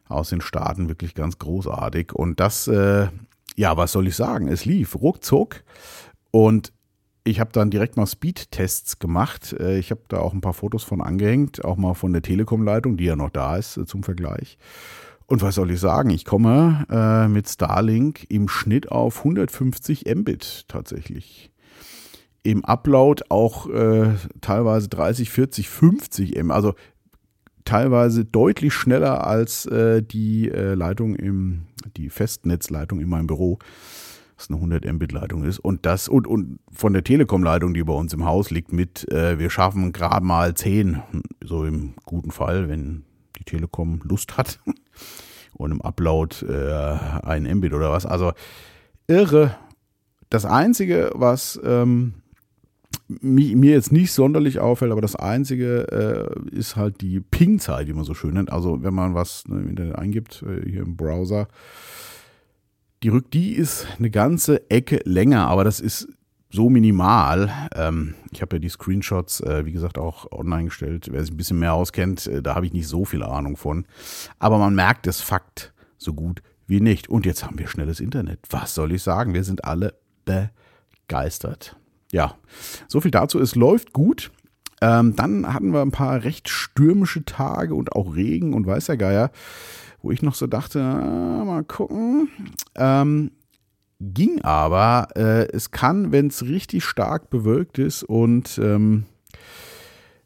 aus 0.09 0.29
den 0.29 0.43
Staaten 0.43 0.89
wirklich 0.89 1.15
ganz 1.15 1.39
großartig. 1.39 2.13
Und 2.13 2.39
das, 2.39 2.69
äh, 2.69 3.09
ja, 3.57 3.77
was 3.79 3.93
soll 3.93 4.07
ich 4.09 4.15
sagen? 4.15 4.47
Es 4.49 4.67
lief 4.67 4.95
ruckzuck 5.01 5.65
und 6.31 6.73
ich 7.25 7.41
habe 7.41 7.51
dann 7.53 7.71
direkt 7.71 7.97
mal 7.97 8.07
Speedtests 8.07 8.99
gemacht. 8.99 9.55
Äh, 9.59 9.79
ich 9.79 9.91
habe 9.91 10.03
da 10.09 10.19
auch 10.19 10.35
ein 10.35 10.43
paar 10.43 10.53
Fotos 10.53 10.85
von 10.85 11.01
angehängt, 11.01 11.65
auch 11.65 11.79
mal 11.79 11.95
von 11.95 12.13
der 12.13 12.23
Telekom-Leitung, 12.23 12.99
die 12.99 13.05
ja 13.05 13.17
noch 13.17 13.31
da 13.31 13.57
ist 13.57 13.79
äh, 13.79 13.87
zum 13.87 14.03
Vergleich. 14.03 14.59
Und 15.25 15.41
was 15.41 15.55
soll 15.55 15.71
ich 15.71 15.81
sagen? 15.81 16.11
Ich 16.11 16.27
komme 16.27 16.87
äh, 16.91 17.27
mit 17.29 17.49
Starlink 17.49 18.27
im 18.29 18.49
Schnitt 18.49 18.93
auf 18.93 19.19
150 19.19 20.05
Mbit 20.15 20.65
tatsächlich 20.69 21.51
im 22.43 22.65
Upload 22.65 23.25
auch 23.29 23.69
äh, 23.69 24.15
teilweise 24.41 24.89
30, 24.89 25.31
40, 25.31 25.69
50 25.69 26.37
M, 26.37 26.51
also 26.51 26.75
teilweise 27.65 28.25
deutlich 28.25 28.73
schneller 28.73 29.27
als 29.27 29.67
äh, 29.67 30.03
die 30.03 30.49
äh, 30.49 30.75
Leitung 30.75 31.15
im, 31.15 31.67
die 31.97 32.09
Festnetzleitung 32.09 33.01
in 33.01 33.09
meinem 33.09 33.27
Büro, 33.27 33.59
was 34.37 34.49
eine 34.49 34.57
100 34.57 34.91
Mbit 34.93 35.13
Leitung 35.13 35.45
ist. 35.45 35.59
Und 35.59 35.85
das, 35.85 36.09
und, 36.09 36.27
und 36.27 36.59
von 36.73 36.93
der 36.93 37.05
Telekom-Leitung, 37.05 37.75
die 37.75 37.85
bei 37.85 37.93
uns 37.93 38.15
im 38.15 38.25
Haus 38.25 38.51
liegt, 38.51 38.73
mit, 38.73 39.11
äh, 39.13 39.39
wir 39.39 39.51
schaffen 39.51 39.93
gerade 39.93 40.25
mal 40.25 40.55
10, 40.55 41.03
so 41.45 41.65
im 41.65 41.95
guten 42.07 42.31
Fall, 42.31 42.69
wenn 42.69 43.05
die 43.39 43.45
Telekom 43.45 44.01
Lust 44.05 44.37
hat. 44.37 44.61
Und 45.53 45.73
im 45.73 45.83
Upload 45.83 46.47
äh, 46.47 46.99
ein 47.23 47.43
Mbit 47.43 47.75
oder 47.75 47.91
was. 47.91 48.07
Also 48.07 48.33
irre. 49.09 49.57
Das 50.31 50.47
Einzige, 50.47 51.11
was 51.13 51.61
ähm, 51.63 52.15
mir 53.21 53.73
jetzt 53.73 53.93
nicht 53.93 54.13
sonderlich 54.13 54.61
auffällt, 54.61 54.93
aber 54.93 55.01
das 55.01 55.17
Einzige 55.17 56.33
äh, 56.53 56.57
ist 56.57 56.77
halt 56.77 57.01
die 57.01 57.21
Ping-Zeit, 57.21 57.89
wie 57.89 57.93
man 57.93 58.05
so 58.05 58.15
schön 58.15 58.35
nennt. 58.35 58.53
Also 58.53 58.83
wenn 58.83 58.95
man 58.95 59.15
was 59.15 59.47
ne, 59.49 59.61
im 59.61 59.69
Internet 59.69 59.97
eingibt, 59.97 60.43
äh, 60.43 60.69
hier 60.69 60.83
im 60.83 60.97
Browser, 60.97 61.49
die 63.03 63.09
Rück, 63.09 63.31
die 63.31 63.53
ist 63.53 63.87
eine 63.99 64.11
ganze 64.11 64.71
Ecke 64.71 65.01
länger, 65.05 65.49
aber 65.49 65.65
das 65.65 65.81
ist 65.81 66.09
so 66.51 66.69
minimal. 66.69 67.51
Ähm, 67.75 68.15
ich 68.33 68.43
habe 68.43 68.57
ja 68.57 68.61
die 68.61 68.69
Screenshots, 68.69 69.41
äh, 69.41 69.65
wie 69.65 69.73
gesagt, 69.73 69.99
auch 69.99 70.31
online 70.33 70.65
gestellt. 70.65 71.09
Wer 71.11 71.23
sich 71.23 71.33
ein 71.33 71.37
bisschen 71.37 71.59
mehr 71.59 71.75
auskennt, 71.75 72.27
äh, 72.27 72.43
da 72.43 72.55
habe 72.55 72.67
ich 72.67 72.73
nicht 72.73 72.89
so 72.89 73.05
viel 73.05 73.23
Ahnung 73.23 73.57
von. 73.57 73.87
Aber 74.39 74.59
man 74.59 74.75
merkt 74.75 75.07
es 75.07 75.21
Fakt 75.21 75.73
so 75.97 76.13
gut 76.13 76.43
wie 76.67 76.81
nicht. 76.81 77.09
Und 77.09 77.27
jetzt 77.27 77.45
haben 77.45 77.59
wir 77.59 77.69
schnelles 77.69 78.01
Internet. 78.01 78.41
Was 78.51 78.75
soll 78.75 78.93
ich 78.93 79.03
sagen? 79.03 79.35
Wir 79.35 79.45
sind 79.45 79.65
alle 79.65 79.95
begeistert 80.25 81.77
ja, 82.13 82.35
so 82.89 83.01
viel 83.01 83.11
dazu. 83.11 83.39
Es 83.39 83.55
läuft 83.55 83.93
gut. 83.93 84.31
Ähm, 84.83 85.15
dann 85.15 85.53
hatten 85.53 85.73
wir 85.73 85.83
ein 85.83 85.91
paar 85.91 86.25
recht 86.25 86.49
stürmische 86.49 87.25
Tage 87.25 87.75
und 87.75 87.93
auch 87.93 88.15
Regen 88.17 88.55
und 88.55 88.67
weiß 88.67 88.87
der 88.87 88.97
Geier, 88.97 89.31
wo 90.03 90.11
ich 90.11 90.23
noch 90.23 90.35
so 90.35 90.47
dachte, 90.47 90.81
ah, 90.81 91.45
mal 91.45 91.65
gucken. 91.65 92.31
Ähm, 92.77 93.31
ging 94.01 94.41
aber. 94.41 95.09
Äh, 95.17 95.49
es 95.53 95.71
kann, 95.71 96.13
wenn 96.13 96.29
es 96.29 96.45
richtig 96.45 96.85
stark 96.85 97.29
bewölkt 97.29 97.79
ist 97.79 98.03
und 98.03 98.59
ähm, 98.63 99.05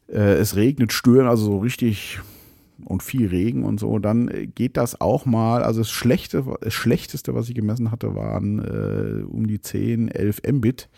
äh, 0.07 0.35
es 0.35 0.55
regnet, 0.55 0.93
stören, 0.93 1.27
also 1.27 1.45
so 1.45 1.57
richtig 1.59 2.19
und 2.83 3.03
viel 3.03 3.27
Regen 3.27 3.63
und 3.63 3.79
so, 3.79 3.99
dann 3.99 4.51
geht 4.53 4.77
das 4.77 4.99
auch 4.99 5.25
mal. 5.25 5.63
Also 5.63 5.81
das, 5.81 5.89
Schlechte, 5.89 6.43
das 6.61 6.73
Schlechteste, 6.73 7.33
was 7.33 7.47
ich 7.49 7.55
gemessen 7.55 7.91
hatte, 7.91 8.15
waren 8.15 8.59
äh, 8.59 9.23
um 9.23 9.47
die 9.47 9.61
10, 9.61 10.09
11 10.09 10.41
Mbit 10.51 10.89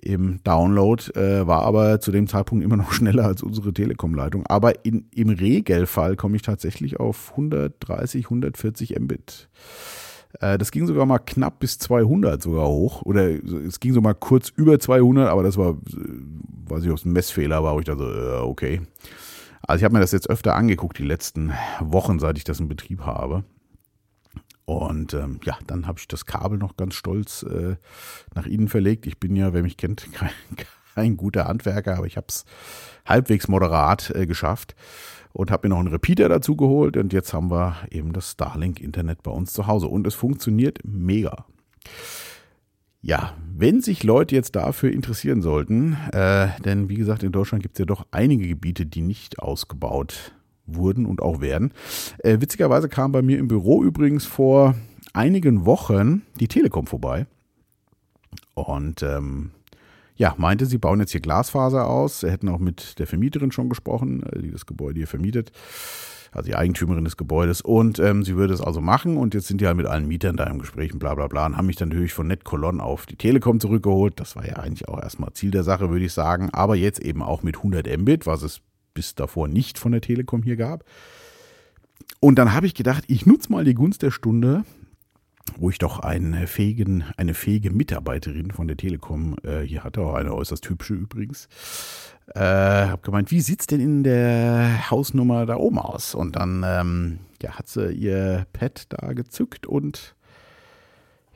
im 0.00 0.42
Download, 0.42 1.02
äh, 1.14 1.46
war 1.46 1.62
aber 1.62 2.00
zu 2.00 2.10
dem 2.10 2.26
Zeitpunkt 2.26 2.64
immer 2.64 2.76
noch 2.76 2.92
schneller 2.92 3.24
als 3.24 3.42
unsere 3.42 3.72
Telekom-Leitung. 3.72 4.46
Aber 4.46 4.84
in, 4.84 5.06
im 5.14 5.30
Regelfall 5.30 6.16
komme 6.16 6.36
ich 6.36 6.42
tatsächlich 6.42 7.00
auf 7.00 7.30
130, 7.32 8.26
140 8.26 8.98
Mbit. 8.98 9.48
Äh, 10.40 10.58
das 10.58 10.70
ging 10.70 10.86
sogar 10.86 11.06
mal 11.06 11.18
knapp 11.18 11.60
bis 11.60 11.78
200 11.78 12.42
sogar 12.42 12.68
hoch. 12.68 13.02
Oder 13.02 13.30
es 13.30 13.80
ging 13.80 13.92
so 13.92 14.00
mal 14.00 14.14
kurz 14.14 14.50
über 14.50 14.78
200, 14.78 15.28
aber 15.28 15.42
das 15.42 15.56
war, 15.56 15.70
äh, 15.70 15.74
weiß 16.68 16.84
ich, 16.84 16.90
ob 16.90 16.96
es 16.96 17.04
ein 17.04 17.12
Messfehler 17.12 17.62
war, 17.62 17.74
wo 17.74 17.80
ich 17.80 17.86
dachte, 17.86 18.40
äh, 18.40 18.42
okay. 18.42 18.80
Also 19.66 19.80
ich 19.80 19.84
habe 19.84 19.94
mir 19.94 20.00
das 20.00 20.12
jetzt 20.12 20.28
öfter 20.28 20.54
angeguckt, 20.54 20.98
die 20.98 21.04
letzten 21.04 21.52
Wochen, 21.80 22.18
seit 22.18 22.36
ich 22.38 22.44
das 22.44 22.60
in 22.60 22.68
Betrieb 22.68 23.02
habe. 23.02 23.44
Und 24.64 25.14
ähm, 25.14 25.40
ja, 25.44 25.58
dann 25.66 25.86
habe 25.86 25.98
ich 25.98 26.08
das 26.08 26.26
Kabel 26.26 26.58
noch 26.58 26.76
ganz 26.76 26.94
stolz 26.94 27.42
äh, 27.42 27.76
nach 28.34 28.46
innen 28.46 28.68
verlegt. 28.68 29.06
Ich 29.06 29.18
bin 29.18 29.36
ja, 29.36 29.52
wer 29.52 29.62
mich 29.62 29.76
kennt, 29.76 30.12
kein, 30.14 30.30
kein 30.94 31.16
guter 31.16 31.46
Handwerker, 31.46 31.96
aber 31.96 32.06
ich 32.06 32.16
habe 32.16 32.26
es 32.28 32.44
halbwegs 33.06 33.48
moderat 33.48 34.10
äh, 34.10 34.26
geschafft 34.26 34.74
und 35.32 35.50
habe 35.50 35.68
mir 35.68 35.74
noch 35.74 35.80
einen 35.80 35.88
Repeater 35.88 36.28
dazu 36.28 36.56
geholt. 36.56 36.96
Und 36.96 37.12
jetzt 37.12 37.32
haben 37.32 37.50
wir 37.50 37.76
eben 37.90 38.12
das 38.12 38.32
Starlink-Internet 38.32 39.22
bei 39.22 39.30
uns 39.30 39.52
zu 39.52 39.66
Hause. 39.66 39.88
Und 39.88 40.06
es 40.06 40.14
funktioniert 40.14 40.78
mega. 40.84 41.44
Ja, 43.04 43.36
wenn 43.52 43.80
sich 43.80 44.04
Leute 44.04 44.36
jetzt 44.36 44.54
dafür 44.54 44.92
interessieren 44.92 45.42
sollten, 45.42 45.96
äh, 46.12 46.48
denn 46.64 46.88
wie 46.88 46.94
gesagt, 46.94 47.24
in 47.24 47.32
Deutschland 47.32 47.62
gibt 47.62 47.74
es 47.74 47.80
ja 47.80 47.84
doch 47.84 48.06
einige 48.12 48.46
Gebiete, 48.46 48.86
die 48.86 49.02
nicht 49.02 49.40
ausgebaut 49.40 50.32
wurden 50.66 51.04
und 51.06 51.20
auch 51.20 51.40
werden. 51.40 51.72
Äh, 52.18 52.40
witzigerweise 52.40 52.88
kam 52.88 53.10
bei 53.10 53.20
mir 53.20 53.38
im 53.38 53.48
Büro 53.48 53.82
übrigens 53.82 54.24
vor 54.24 54.76
einigen 55.12 55.66
Wochen 55.66 56.22
die 56.38 56.46
Telekom 56.46 56.86
vorbei 56.86 57.26
und 58.54 59.02
ähm, 59.02 59.50
ja, 60.14 60.34
meinte, 60.38 60.66
sie 60.66 60.78
bauen 60.78 61.00
jetzt 61.00 61.10
hier 61.10 61.20
Glasfaser 61.20 61.88
aus. 61.88 62.20
Sie 62.20 62.30
hätten 62.30 62.48
auch 62.48 62.60
mit 62.60 63.00
der 63.00 63.08
Vermieterin 63.08 63.50
schon 63.50 63.68
gesprochen, 63.68 64.22
äh, 64.22 64.42
die 64.42 64.52
das 64.52 64.64
Gebäude 64.64 65.00
hier 65.00 65.08
vermietet 65.08 65.50
also 66.32 66.46
die 66.46 66.56
Eigentümerin 66.56 67.04
des 67.04 67.16
Gebäudes. 67.16 67.60
Und 67.60 67.98
ähm, 67.98 68.24
sie 68.24 68.36
würde 68.36 68.54
es 68.54 68.60
also 68.60 68.80
machen 68.80 69.16
und 69.16 69.34
jetzt 69.34 69.46
sind 69.46 69.60
die 69.60 69.66
halt 69.66 69.76
mit 69.76 69.86
allen 69.86 70.08
Mietern 70.08 70.36
da 70.36 70.44
im 70.44 70.58
Gespräch 70.58 70.92
und 70.92 70.98
bla 70.98 71.14
bla 71.14 71.28
bla 71.28 71.46
und 71.46 71.56
haben 71.56 71.66
mich 71.66 71.76
dann 71.76 71.90
natürlich 71.90 72.14
von 72.14 72.26
NetColon 72.26 72.80
auf 72.80 73.06
die 73.06 73.16
Telekom 73.16 73.60
zurückgeholt. 73.60 74.18
Das 74.18 74.34
war 74.34 74.46
ja 74.46 74.56
eigentlich 74.56 74.88
auch 74.88 75.00
erstmal 75.00 75.32
Ziel 75.34 75.50
der 75.50 75.62
Sache, 75.62 75.90
würde 75.90 76.06
ich 76.06 76.12
sagen. 76.12 76.50
Aber 76.52 76.74
jetzt 76.74 77.00
eben 77.00 77.22
auch 77.22 77.42
mit 77.42 77.58
100 77.58 77.86
Mbit, 77.98 78.26
was 78.26 78.42
es 78.42 78.60
bis 78.94 79.14
davor 79.14 79.46
nicht 79.46 79.78
von 79.78 79.92
der 79.92 80.00
Telekom 80.00 80.42
hier 80.42 80.56
gab. 80.56 80.84
Und 82.20 82.38
dann 82.38 82.54
habe 82.54 82.66
ich 82.66 82.74
gedacht, 82.74 83.04
ich 83.08 83.26
nutze 83.26 83.52
mal 83.52 83.64
die 83.64 83.74
Gunst 83.74 84.02
der 84.02 84.10
Stunde 84.10 84.64
wo 85.58 85.70
ich 85.70 85.78
doch 85.78 86.00
einen 86.00 86.46
fähigen, 86.46 87.04
eine 87.16 87.34
fähige 87.34 87.70
Mitarbeiterin 87.70 88.50
von 88.50 88.68
der 88.68 88.76
Telekom 88.76 89.36
äh, 89.44 89.60
hier 89.60 89.84
hatte, 89.84 90.00
auch 90.00 90.14
eine 90.14 90.34
äußerst 90.34 90.68
hübsche 90.68 90.94
übrigens. 90.94 91.48
Äh, 92.34 92.40
habe 92.40 93.02
gemeint, 93.02 93.30
wie 93.30 93.40
sieht's 93.40 93.66
denn 93.66 93.80
in 93.80 94.04
der 94.04 94.90
Hausnummer 94.90 95.44
da 95.46 95.56
oben 95.56 95.78
aus? 95.78 96.14
Und 96.14 96.36
dann 96.36 96.64
ähm, 96.66 97.18
ja, 97.42 97.52
hat 97.58 97.68
sie 97.68 97.92
ihr 97.92 98.46
Pad 98.52 98.86
da 98.90 99.12
gezückt 99.12 99.66
und 99.66 100.14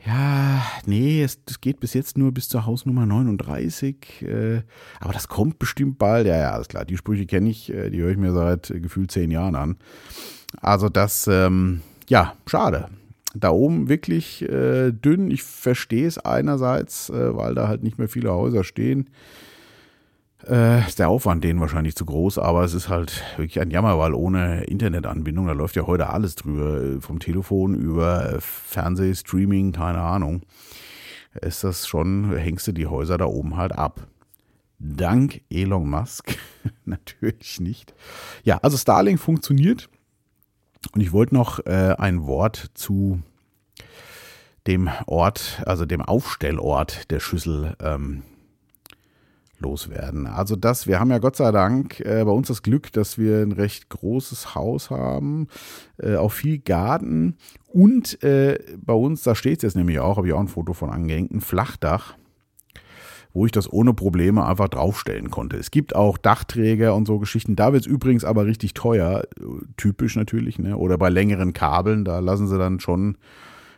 ja, 0.06 0.62
nee, 0.86 1.24
es, 1.24 1.40
es 1.48 1.60
geht 1.60 1.80
bis 1.80 1.92
jetzt 1.92 2.16
nur 2.16 2.30
bis 2.32 2.48
zur 2.48 2.64
Hausnummer 2.64 3.06
39. 3.06 4.22
Äh, 4.22 4.62
aber 5.00 5.12
das 5.12 5.26
kommt 5.26 5.58
bestimmt 5.58 5.98
bald. 5.98 6.28
Ja, 6.28 6.36
ja, 6.36 6.52
alles 6.52 6.68
klar. 6.68 6.84
Die 6.84 6.96
Sprüche 6.96 7.26
kenne 7.26 7.50
ich, 7.50 7.72
äh, 7.72 7.90
die 7.90 8.00
höre 8.00 8.12
ich 8.12 8.16
mir 8.16 8.32
seit 8.32 8.70
äh, 8.70 8.78
gefühlt 8.78 9.10
zehn 9.10 9.32
Jahren 9.32 9.56
an. 9.56 9.76
Also 10.60 10.88
das, 10.88 11.26
ähm, 11.26 11.80
ja, 12.08 12.34
schade 12.46 12.88
da 13.40 13.50
oben 13.50 13.88
wirklich 13.88 14.42
äh, 14.42 14.92
dünn. 14.92 15.30
Ich 15.30 15.42
verstehe 15.42 16.06
es 16.06 16.18
einerseits, 16.18 17.10
äh, 17.10 17.36
weil 17.36 17.54
da 17.54 17.68
halt 17.68 17.82
nicht 17.82 17.98
mehr 17.98 18.08
viele 18.08 18.32
Häuser 18.32 18.64
stehen. 18.64 19.10
Äh, 20.48 20.86
ist 20.86 20.98
der 20.98 21.08
Aufwand 21.08 21.42
denen 21.42 21.60
wahrscheinlich 21.60 21.96
zu 21.96 22.04
groß, 22.04 22.38
aber 22.38 22.62
es 22.62 22.74
ist 22.74 22.88
halt 22.88 23.22
wirklich 23.36 23.60
ein 23.60 23.70
Jammer, 23.70 23.98
weil 23.98 24.14
ohne 24.14 24.64
Internetanbindung, 24.64 25.46
da 25.46 25.52
läuft 25.52 25.76
ja 25.76 25.86
heute 25.86 26.10
alles 26.10 26.36
drüber, 26.36 26.80
äh, 26.80 27.00
vom 27.00 27.18
Telefon 27.18 27.74
über 27.74 28.34
äh, 28.34 28.40
Fernseh, 28.40 29.14
Streaming, 29.14 29.72
keine 29.72 29.98
Ahnung, 29.98 30.42
ist 31.40 31.64
das 31.64 31.88
schon, 31.88 32.36
hängst 32.36 32.66
du 32.68 32.72
die 32.72 32.86
Häuser 32.86 33.18
da 33.18 33.24
oben 33.24 33.56
halt 33.56 33.72
ab. 33.72 34.06
Dank 34.78 35.40
Elon 35.50 35.88
Musk 35.88 36.36
natürlich 36.84 37.58
nicht. 37.60 37.94
Ja, 38.44 38.58
also 38.58 38.76
Starlink 38.76 39.18
funktioniert. 39.18 39.88
Und 40.92 41.00
ich 41.00 41.12
wollte 41.12 41.34
noch 41.34 41.64
äh, 41.66 41.94
ein 41.98 42.26
Wort 42.26 42.70
zu 42.74 43.20
dem 44.66 44.90
Ort, 45.06 45.62
also 45.64 45.84
dem 45.84 46.02
Aufstellort 46.02 47.10
der 47.10 47.20
Schüssel 47.20 47.76
ähm, 47.80 48.22
loswerden. 49.58 50.26
Also 50.26 50.56
das, 50.56 50.86
wir 50.86 51.00
haben 51.00 51.10
ja 51.10 51.18
Gott 51.18 51.36
sei 51.36 51.50
Dank 51.50 52.00
äh, 52.00 52.24
bei 52.24 52.30
uns 52.30 52.48
das 52.48 52.62
Glück, 52.62 52.92
dass 52.92 53.16
wir 53.16 53.38
ein 53.38 53.52
recht 53.52 53.88
großes 53.88 54.54
Haus 54.54 54.90
haben, 54.90 55.48
äh, 55.98 56.16
auch 56.16 56.32
viel 56.32 56.58
Garten 56.58 57.36
und 57.68 58.22
äh, 58.22 58.58
bei 58.76 58.92
uns, 58.92 59.22
da 59.22 59.34
steht 59.34 59.58
es 59.58 59.62
jetzt 59.62 59.76
nämlich 59.76 59.98
auch, 59.98 60.18
habe 60.18 60.26
ich 60.26 60.34
auch 60.34 60.40
ein 60.40 60.48
Foto 60.48 60.72
von 60.72 60.90
angehängt, 60.90 61.30
ein 61.30 61.40
Flachdach 61.40 62.14
wo 63.36 63.44
ich 63.44 63.52
das 63.52 63.70
ohne 63.70 63.92
Probleme 63.92 64.46
einfach 64.46 64.68
draufstellen 64.68 65.30
konnte. 65.30 65.58
Es 65.58 65.70
gibt 65.70 65.94
auch 65.94 66.16
Dachträger 66.16 66.94
und 66.94 67.06
so 67.06 67.18
Geschichten. 67.18 67.54
Da 67.54 67.74
wird 67.74 67.82
es 67.82 67.86
übrigens 67.86 68.24
aber 68.24 68.46
richtig 68.46 68.72
teuer, 68.72 69.24
typisch 69.76 70.16
natürlich, 70.16 70.58
ne? 70.58 70.78
Oder 70.78 70.96
bei 70.96 71.10
längeren 71.10 71.52
Kabeln, 71.52 72.06
da 72.06 72.20
lassen 72.20 72.48
sie 72.48 72.56
dann 72.56 72.80
schon 72.80 73.18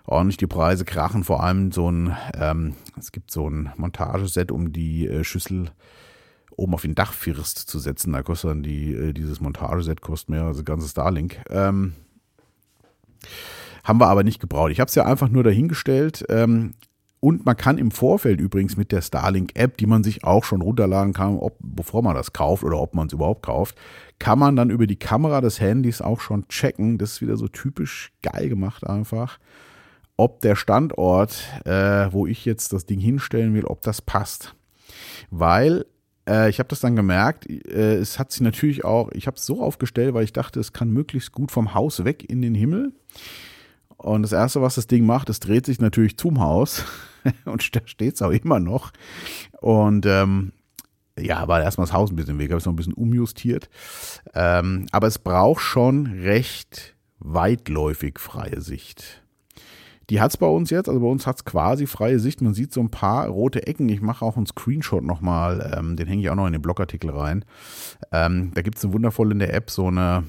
ordentlich 0.04 0.36
die 0.36 0.46
Preise 0.46 0.84
krachen. 0.84 1.24
Vor 1.24 1.42
allem 1.42 1.72
so 1.72 1.90
ein, 1.90 2.16
ähm, 2.34 2.74
es 2.96 3.10
gibt 3.10 3.32
so 3.32 3.50
ein 3.50 3.72
Montageset, 3.76 4.52
um 4.52 4.72
die 4.72 5.08
äh, 5.08 5.24
Schüssel 5.24 5.72
oben 6.54 6.74
auf 6.74 6.82
den 6.82 6.94
Dachfirst 6.94 7.58
zu 7.58 7.80
setzen. 7.80 8.12
Da 8.12 8.22
kostet 8.22 8.50
dann 8.50 8.62
die, 8.62 8.94
äh, 8.94 9.12
dieses 9.12 9.40
Montageset 9.40 10.00
kostet 10.00 10.30
mehr 10.30 10.44
als 10.44 10.58
das 10.58 10.66
ganze 10.66 10.86
Starlink. 10.86 11.40
Ähm, 11.50 11.94
haben 13.82 13.98
wir 13.98 14.06
aber 14.06 14.22
nicht 14.22 14.38
gebraucht. 14.38 14.70
Ich 14.70 14.78
habe 14.78 14.88
es 14.88 14.94
ja 14.94 15.04
einfach 15.04 15.30
nur 15.30 15.42
dahingestellt. 15.42 16.24
Ähm, 16.28 16.74
und 17.20 17.44
man 17.44 17.56
kann 17.56 17.78
im 17.78 17.90
Vorfeld 17.90 18.40
übrigens 18.40 18.76
mit 18.76 18.92
der 18.92 19.02
Starlink-App, 19.02 19.76
die 19.76 19.86
man 19.86 20.04
sich 20.04 20.24
auch 20.24 20.44
schon 20.44 20.62
runterladen 20.62 21.12
kann, 21.12 21.38
ob, 21.38 21.56
bevor 21.60 22.02
man 22.02 22.14
das 22.14 22.32
kauft 22.32 22.62
oder 22.62 22.78
ob 22.78 22.94
man 22.94 23.08
es 23.08 23.12
überhaupt 23.12 23.42
kauft, 23.42 23.76
kann 24.18 24.38
man 24.38 24.54
dann 24.54 24.70
über 24.70 24.86
die 24.86 24.98
Kamera 24.98 25.40
des 25.40 25.60
Handys 25.60 26.00
auch 26.00 26.20
schon 26.20 26.46
checken. 26.48 26.98
Das 26.98 27.12
ist 27.12 27.22
wieder 27.22 27.36
so 27.36 27.48
typisch 27.48 28.12
geil 28.22 28.48
gemacht 28.48 28.86
einfach, 28.86 29.38
ob 30.16 30.40
der 30.40 30.54
Standort, 30.54 31.42
äh, 31.64 32.12
wo 32.12 32.26
ich 32.26 32.44
jetzt 32.44 32.72
das 32.72 32.86
Ding 32.86 33.00
hinstellen 33.00 33.54
will, 33.54 33.64
ob 33.64 33.82
das 33.82 34.00
passt. 34.00 34.54
Weil 35.30 35.86
äh, 36.28 36.50
ich 36.50 36.60
habe 36.60 36.68
das 36.68 36.80
dann 36.80 36.94
gemerkt, 36.94 37.48
äh, 37.48 37.96
es 37.96 38.18
hat 38.20 38.30
sich 38.30 38.42
natürlich 38.42 38.84
auch, 38.84 39.10
ich 39.12 39.26
habe 39.26 39.36
es 39.36 39.46
so 39.46 39.62
aufgestellt, 39.62 40.14
weil 40.14 40.24
ich 40.24 40.32
dachte, 40.32 40.60
es 40.60 40.72
kann 40.72 40.90
möglichst 40.90 41.32
gut 41.32 41.50
vom 41.50 41.74
Haus 41.74 42.04
weg 42.04 42.28
in 42.28 42.42
den 42.42 42.54
Himmel. 42.54 42.92
Und 43.98 44.22
das 44.22 44.32
Erste, 44.32 44.62
was 44.62 44.76
das 44.76 44.86
Ding 44.86 45.04
macht, 45.04 45.28
es 45.28 45.40
dreht 45.40 45.66
sich 45.66 45.80
natürlich 45.80 46.16
zum 46.16 46.40
Haus 46.40 46.84
und 47.44 47.76
da 47.76 47.80
steht 47.84 48.14
es 48.14 48.22
auch 48.22 48.30
immer 48.30 48.60
noch. 48.60 48.92
Und 49.60 50.06
ähm, 50.06 50.52
ja, 51.18 51.48
war 51.48 51.60
erstmal 51.60 51.86
das 51.86 51.92
Haus 51.92 52.10
ein 52.10 52.16
bisschen 52.16 52.38
weg, 52.38 52.50
habe 52.50 52.58
es 52.58 52.64
noch 52.64 52.72
ein 52.72 52.76
bisschen 52.76 52.94
umjustiert. 52.94 53.68
Ähm, 54.34 54.86
aber 54.92 55.08
es 55.08 55.18
braucht 55.18 55.60
schon 55.60 56.06
recht 56.06 56.94
weitläufig 57.18 58.18
freie 58.18 58.60
Sicht. 58.60 59.22
Die 60.10 60.20
hat 60.22 60.30
es 60.30 60.36
bei 60.38 60.46
uns 60.46 60.70
jetzt, 60.70 60.88
also 60.88 61.00
bei 61.00 61.06
uns 61.06 61.26
hat 61.26 61.36
es 61.36 61.44
quasi 61.44 61.86
freie 61.86 62.18
Sicht. 62.18 62.40
Man 62.40 62.54
sieht 62.54 62.72
so 62.72 62.80
ein 62.80 62.90
paar 62.90 63.26
rote 63.28 63.66
Ecken. 63.66 63.88
Ich 63.90 64.00
mache 64.00 64.24
auch 64.24 64.36
einen 64.36 64.46
Screenshot 64.46 65.04
nochmal, 65.04 65.74
ähm, 65.76 65.96
den 65.96 66.06
hänge 66.06 66.22
ich 66.22 66.30
auch 66.30 66.34
noch 66.34 66.46
in 66.46 66.54
den 66.54 66.62
Blogartikel 66.62 67.10
rein. 67.10 67.44
Ähm, 68.10 68.52
da 68.54 68.62
gibt 68.62 68.78
es 68.78 68.92
wundervoll 68.92 69.32
in 69.32 69.38
der 69.40 69.52
App 69.52 69.70
so 69.70 69.88
eine, 69.88 70.24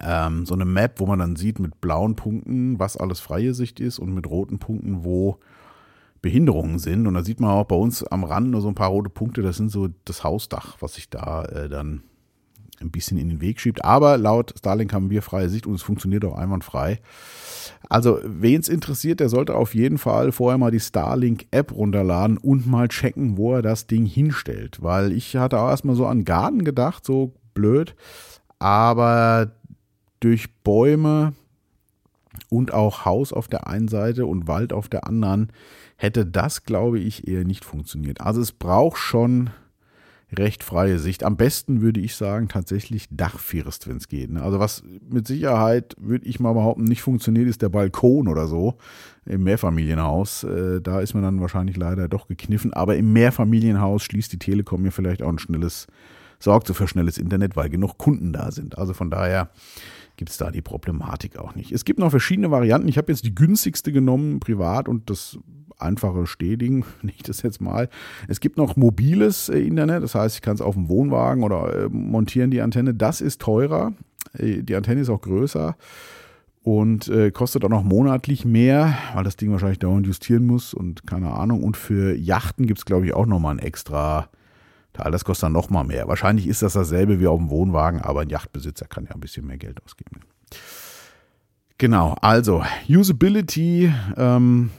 ähm, 0.00 0.46
so 0.46 0.54
eine 0.54 0.64
Map, 0.64 1.00
wo 1.00 1.06
man 1.06 1.18
dann 1.18 1.36
sieht 1.36 1.58
mit 1.58 1.80
blauen 1.80 2.16
Punkten, 2.16 2.78
was 2.78 2.96
alles 2.96 3.20
freie 3.20 3.54
Sicht 3.54 3.80
ist 3.80 3.98
und 3.98 4.14
mit 4.14 4.28
roten 4.28 4.58
Punkten, 4.58 5.04
wo 5.04 5.38
Behinderungen 6.22 6.78
sind. 6.78 7.06
Und 7.06 7.14
da 7.14 7.22
sieht 7.22 7.40
man 7.40 7.50
auch 7.50 7.66
bei 7.66 7.76
uns 7.76 8.02
am 8.04 8.24
Rand 8.24 8.50
nur 8.50 8.60
so 8.60 8.68
ein 8.68 8.74
paar 8.74 8.88
rote 8.88 9.10
Punkte. 9.10 9.42
Das 9.42 9.56
sind 9.56 9.70
so 9.70 9.88
das 10.04 10.24
Hausdach, 10.24 10.76
was 10.80 10.94
sich 10.94 11.10
da 11.10 11.44
äh, 11.44 11.68
dann 11.68 12.02
ein 12.80 12.90
bisschen 12.90 13.18
in 13.18 13.28
den 13.28 13.40
Weg 13.40 13.60
schiebt. 13.60 13.84
Aber 13.84 14.18
laut 14.18 14.54
Starlink 14.58 14.92
haben 14.92 15.10
wir 15.10 15.22
freie 15.22 15.48
Sicht 15.48 15.66
und 15.66 15.74
es 15.74 15.82
funktioniert 15.82 16.24
auch 16.24 16.36
einwandfrei. 16.36 17.00
Also, 17.88 18.18
wen 18.24 18.60
es 18.60 18.68
interessiert, 18.68 19.20
der 19.20 19.28
sollte 19.28 19.54
auf 19.54 19.74
jeden 19.74 19.98
Fall 19.98 20.32
vorher 20.32 20.58
mal 20.58 20.70
die 20.70 20.80
Starlink-App 20.80 21.72
runterladen 21.72 22.38
und 22.38 22.66
mal 22.66 22.88
checken, 22.88 23.36
wo 23.36 23.54
er 23.54 23.62
das 23.62 23.86
Ding 23.86 24.06
hinstellt. 24.06 24.82
Weil 24.82 25.12
ich 25.12 25.36
hatte 25.36 25.60
auch 25.60 25.68
erstmal 25.68 25.96
so 25.96 26.06
an 26.06 26.24
Garten 26.24 26.64
gedacht, 26.64 27.04
so 27.04 27.34
blöd. 27.54 27.94
Aber 28.58 29.52
durch 30.24 30.54
Bäume 30.62 31.34
und 32.48 32.72
auch 32.72 33.04
Haus 33.04 33.32
auf 33.32 33.46
der 33.48 33.66
einen 33.66 33.88
Seite 33.88 34.26
und 34.26 34.48
Wald 34.48 34.72
auf 34.72 34.88
der 34.88 35.06
anderen, 35.06 35.52
hätte 35.96 36.26
das, 36.26 36.64
glaube 36.64 36.98
ich, 36.98 37.28
eher 37.28 37.44
nicht 37.44 37.64
funktioniert. 37.64 38.20
Also 38.20 38.40
es 38.40 38.52
braucht 38.52 38.96
schon 38.96 39.50
recht 40.32 40.64
freie 40.64 40.98
Sicht. 40.98 41.22
Am 41.22 41.36
besten 41.36 41.80
würde 41.80 42.00
ich 42.00 42.16
sagen, 42.16 42.48
tatsächlich 42.48 43.06
Dachfirst, 43.10 43.86
wenn 43.86 43.98
es 43.98 44.08
geht. 44.08 44.30
Ne? 44.30 44.42
Also 44.42 44.58
was 44.58 44.82
mit 45.08 45.26
Sicherheit, 45.26 45.94
würde 45.98 46.26
ich 46.26 46.40
mal 46.40 46.54
behaupten, 46.54 46.84
nicht 46.84 47.02
funktioniert, 47.02 47.46
ist 47.46 47.62
der 47.62 47.68
Balkon 47.68 48.26
oder 48.26 48.48
so 48.48 48.76
im 49.26 49.44
Mehrfamilienhaus. 49.44 50.44
Äh, 50.44 50.80
da 50.80 51.00
ist 51.00 51.14
man 51.14 51.22
dann 51.22 51.40
wahrscheinlich 51.40 51.76
leider 51.76 52.08
doch 52.08 52.26
gekniffen. 52.26 52.72
Aber 52.72 52.96
im 52.96 53.12
Mehrfamilienhaus 53.12 54.02
schließt 54.02 54.32
die 54.32 54.38
Telekom 54.38 54.82
mir 54.82 54.90
vielleicht 54.90 55.22
auch 55.22 55.28
ein 55.28 55.38
schnelles, 55.38 55.86
so 56.44 56.74
für 56.74 56.86
schnelles 56.86 57.18
Internet, 57.18 57.56
weil 57.56 57.70
genug 57.70 57.98
Kunden 57.98 58.32
da 58.32 58.50
sind. 58.50 58.78
Also 58.78 58.92
von 58.92 59.10
daher 59.10 59.50
gibt 60.16 60.30
es 60.30 60.36
da 60.36 60.50
die 60.50 60.62
Problematik 60.62 61.38
auch 61.38 61.54
nicht. 61.54 61.72
Es 61.72 61.84
gibt 61.84 61.98
noch 61.98 62.10
verschiedene 62.10 62.50
Varianten. 62.50 62.88
Ich 62.88 62.98
habe 62.98 63.10
jetzt 63.10 63.24
die 63.24 63.34
günstigste 63.34 63.92
genommen, 63.92 64.40
privat, 64.40 64.88
und 64.88 65.10
das 65.10 65.38
einfache 65.78 66.26
Stehding, 66.26 66.84
nicht 67.02 67.28
das 67.28 67.42
jetzt 67.42 67.60
mal. 67.60 67.88
Es 68.28 68.40
gibt 68.40 68.56
noch 68.56 68.76
mobiles 68.76 69.48
äh, 69.48 69.58
Internet, 69.58 70.02
das 70.02 70.14
heißt, 70.14 70.36
ich 70.36 70.42
kann 70.42 70.54
es 70.54 70.60
auf 70.60 70.74
dem 70.74 70.88
Wohnwagen 70.88 71.42
oder 71.42 71.84
äh, 71.84 71.88
montieren 71.88 72.50
die 72.50 72.60
Antenne. 72.60 72.94
Das 72.94 73.20
ist 73.20 73.40
teurer. 73.40 73.92
Äh, 74.38 74.62
die 74.62 74.76
Antenne 74.76 75.00
ist 75.00 75.10
auch 75.10 75.20
größer 75.20 75.76
und 76.62 77.08
äh, 77.08 77.30
kostet 77.30 77.64
auch 77.64 77.68
noch 77.68 77.84
monatlich 77.84 78.44
mehr, 78.44 78.96
weil 79.14 79.24
das 79.24 79.36
Ding 79.36 79.50
wahrscheinlich 79.50 79.80
dauernd 79.80 80.06
justieren 80.06 80.46
muss 80.46 80.72
und 80.74 81.06
keine 81.06 81.32
Ahnung. 81.32 81.62
Und 81.62 81.76
für 81.76 82.14
Yachten 82.16 82.66
gibt 82.66 82.78
es, 82.78 82.84
glaube 82.84 83.06
ich, 83.06 83.14
auch 83.14 83.26
nochmal 83.26 83.56
ein 83.56 83.58
extra 83.58 84.28
Teil. 84.94 85.12
Das 85.12 85.24
kostet 85.24 85.44
dann 85.44 85.52
nochmal 85.52 85.84
mehr. 85.84 86.08
Wahrscheinlich 86.08 86.46
ist 86.46 86.62
das 86.62 86.72
dasselbe 86.72 87.20
wie 87.20 87.26
auf 87.26 87.38
dem 87.38 87.50
Wohnwagen, 87.50 88.00
aber 88.00 88.22
ein 88.22 88.30
Yachtbesitzer 88.30 88.86
kann 88.86 89.04
ja 89.04 89.10
ein 89.10 89.20
bisschen 89.20 89.46
mehr 89.46 89.58
Geld 89.58 89.82
ausgeben. 89.84 90.20
Genau, 91.76 92.16
also 92.20 92.64
Usability, 92.88 93.92
ähm, 94.16 94.70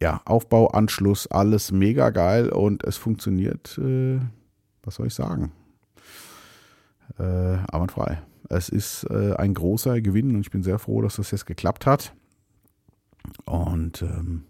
ja, 0.00 0.20
Aufbau, 0.24 0.68
Anschluss, 0.68 1.26
alles 1.28 1.72
mega 1.72 2.10
geil 2.10 2.50
und 2.50 2.84
es 2.84 2.96
funktioniert, 2.96 3.78
äh, 3.78 4.18
was 4.82 4.96
soll 4.96 5.06
ich 5.06 5.14
sagen? 5.14 5.52
Äh, 7.18 7.58
frei. 7.88 8.20
Es 8.48 8.68
ist 8.68 9.04
äh, 9.04 9.34
ein 9.36 9.54
großer 9.54 10.00
Gewinn 10.00 10.34
und 10.34 10.40
ich 10.40 10.50
bin 10.50 10.62
sehr 10.62 10.78
froh, 10.78 11.00
dass 11.00 11.16
das 11.16 11.30
jetzt 11.30 11.46
geklappt 11.46 11.86
hat. 11.86 12.12
Und 13.44 14.02
ähm, 14.02 14.44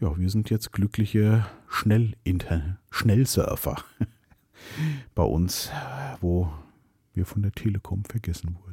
ja, 0.00 0.16
wir 0.16 0.30
sind 0.30 0.50
jetzt 0.50 0.72
glückliche 0.72 1.46
Schnellinter 1.68 2.78
Schnellsurfer 2.90 3.76
bei 5.14 5.22
uns, 5.22 5.70
wo 6.20 6.50
wir 7.14 7.24
von 7.24 7.42
der 7.42 7.52
Telekom 7.52 8.04
vergessen 8.04 8.56
wurden. 8.56 8.66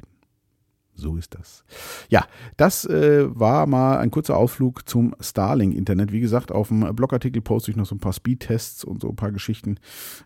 So 0.96 1.16
ist 1.16 1.34
das. 1.34 1.64
Ja, 2.08 2.24
das 2.56 2.84
äh, 2.84 3.26
war 3.28 3.66
mal 3.66 3.98
ein 3.98 4.12
kurzer 4.12 4.36
Ausflug 4.36 4.88
zum 4.88 5.14
Starlink-Internet. 5.18 6.12
Wie 6.12 6.20
gesagt, 6.20 6.52
auf 6.52 6.68
dem 6.68 6.94
Blogartikel 6.94 7.42
poste 7.42 7.72
ich 7.72 7.76
noch 7.76 7.86
so 7.86 7.96
ein 7.96 8.00
paar 8.00 8.12
Speedtests 8.12 8.84
und 8.84 9.02
so 9.02 9.08
ein 9.08 9.16
paar 9.16 9.32
Geschichten, 9.32 9.78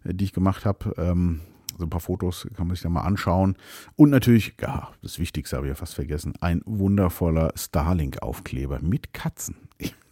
äh, 0.05 0.13
die 0.13 0.27
ich 0.27 0.33
gemacht 0.35 0.67
habe. 0.67 0.93
Ähm, 0.99 1.41
so 1.79 1.85
ein 1.85 1.91
paar 1.91 2.01
Fotos 2.01 2.47
kann 2.55 2.67
man 2.67 2.75
sich 2.75 2.83
da 2.83 2.91
mal 2.91 3.03
anschauen. 3.03 3.57
Und 3.97 4.11
natürlich, 4.11 4.57
ja, 4.61 4.91
das 5.01 5.19
Wichtigste 5.19 5.57
habe 5.57 5.67
ich 5.67 5.71
ja 5.71 5.75
fast 5.75 5.95
vergessen, 5.95 6.35
ein 6.41 6.61
wundervoller 6.67 7.53
Starlink-Aufkleber 7.55 8.81
mit 8.81 9.15
Katzen. 9.15 9.57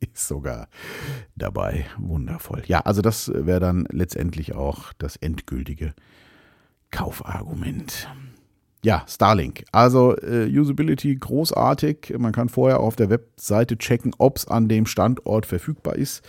ist 0.14 0.28
sogar 0.28 0.68
dabei. 1.34 1.86
Wundervoll. 1.98 2.62
Ja, 2.66 2.80
also 2.80 3.02
das 3.02 3.30
wäre 3.34 3.60
dann 3.60 3.86
letztendlich 3.90 4.54
auch 4.54 4.92
das 4.94 5.16
endgültige 5.16 5.94
Kaufargument. 6.90 8.08
Ja, 8.84 9.04
Starlink. 9.08 9.64
Also 9.72 10.16
äh, 10.18 10.46
Usability 10.48 11.16
großartig. 11.16 12.14
Man 12.18 12.32
kann 12.32 12.48
vorher 12.48 12.80
auf 12.80 12.94
der 12.94 13.10
Webseite 13.10 13.78
checken, 13.78 14.14
ob 14.18 14.36
es 14.36 14.46
an 14.46 14.68
dem 14.68 14.86
Standort 14.86 15.46
verfügbar 15.46 15.96
ist. 15.96 16.22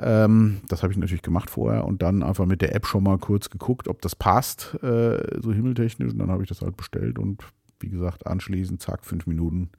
Ähm, 0.00 0.62
das 0.68 0.82
habe 0.82 0.92
ich 0.92 0.98
natürlich 0.98 1.22
gemacht 1.22 1.50
vorher 1.50 1.84
und 1.84 2.00
dann 2.00 2.22
einfach 2.22 2.46
mit 2.46 2.62
der 2.62 2.74
App 2.74 2.86
schon 2.86 3.04
mal 3.04 3.18
kurz 3.18 3.50
geguckt, 3.50 3.88
ob 3.88 4.00
das 4.00 4.16
passt, 4.16 4.74
äh, 4.82 5.40
so 5.42 5.52
himmeltechnisch. 5.52 6.12
Und 6.12 6.18
dann 6.18 6.30
habe 6.30 6.42
ich 6.42 6.48
das 6.48 6.62
halt 6.62 6.76
bestellt 6.76 7.18
und 7.18 7.42
wie 7.80 7.90
gesagt, 7.90 8.26
anschließend, 8.26 8.80
zack, 8.80 9.04
fünf 9.04 9.26
Minuten 9.26 9.70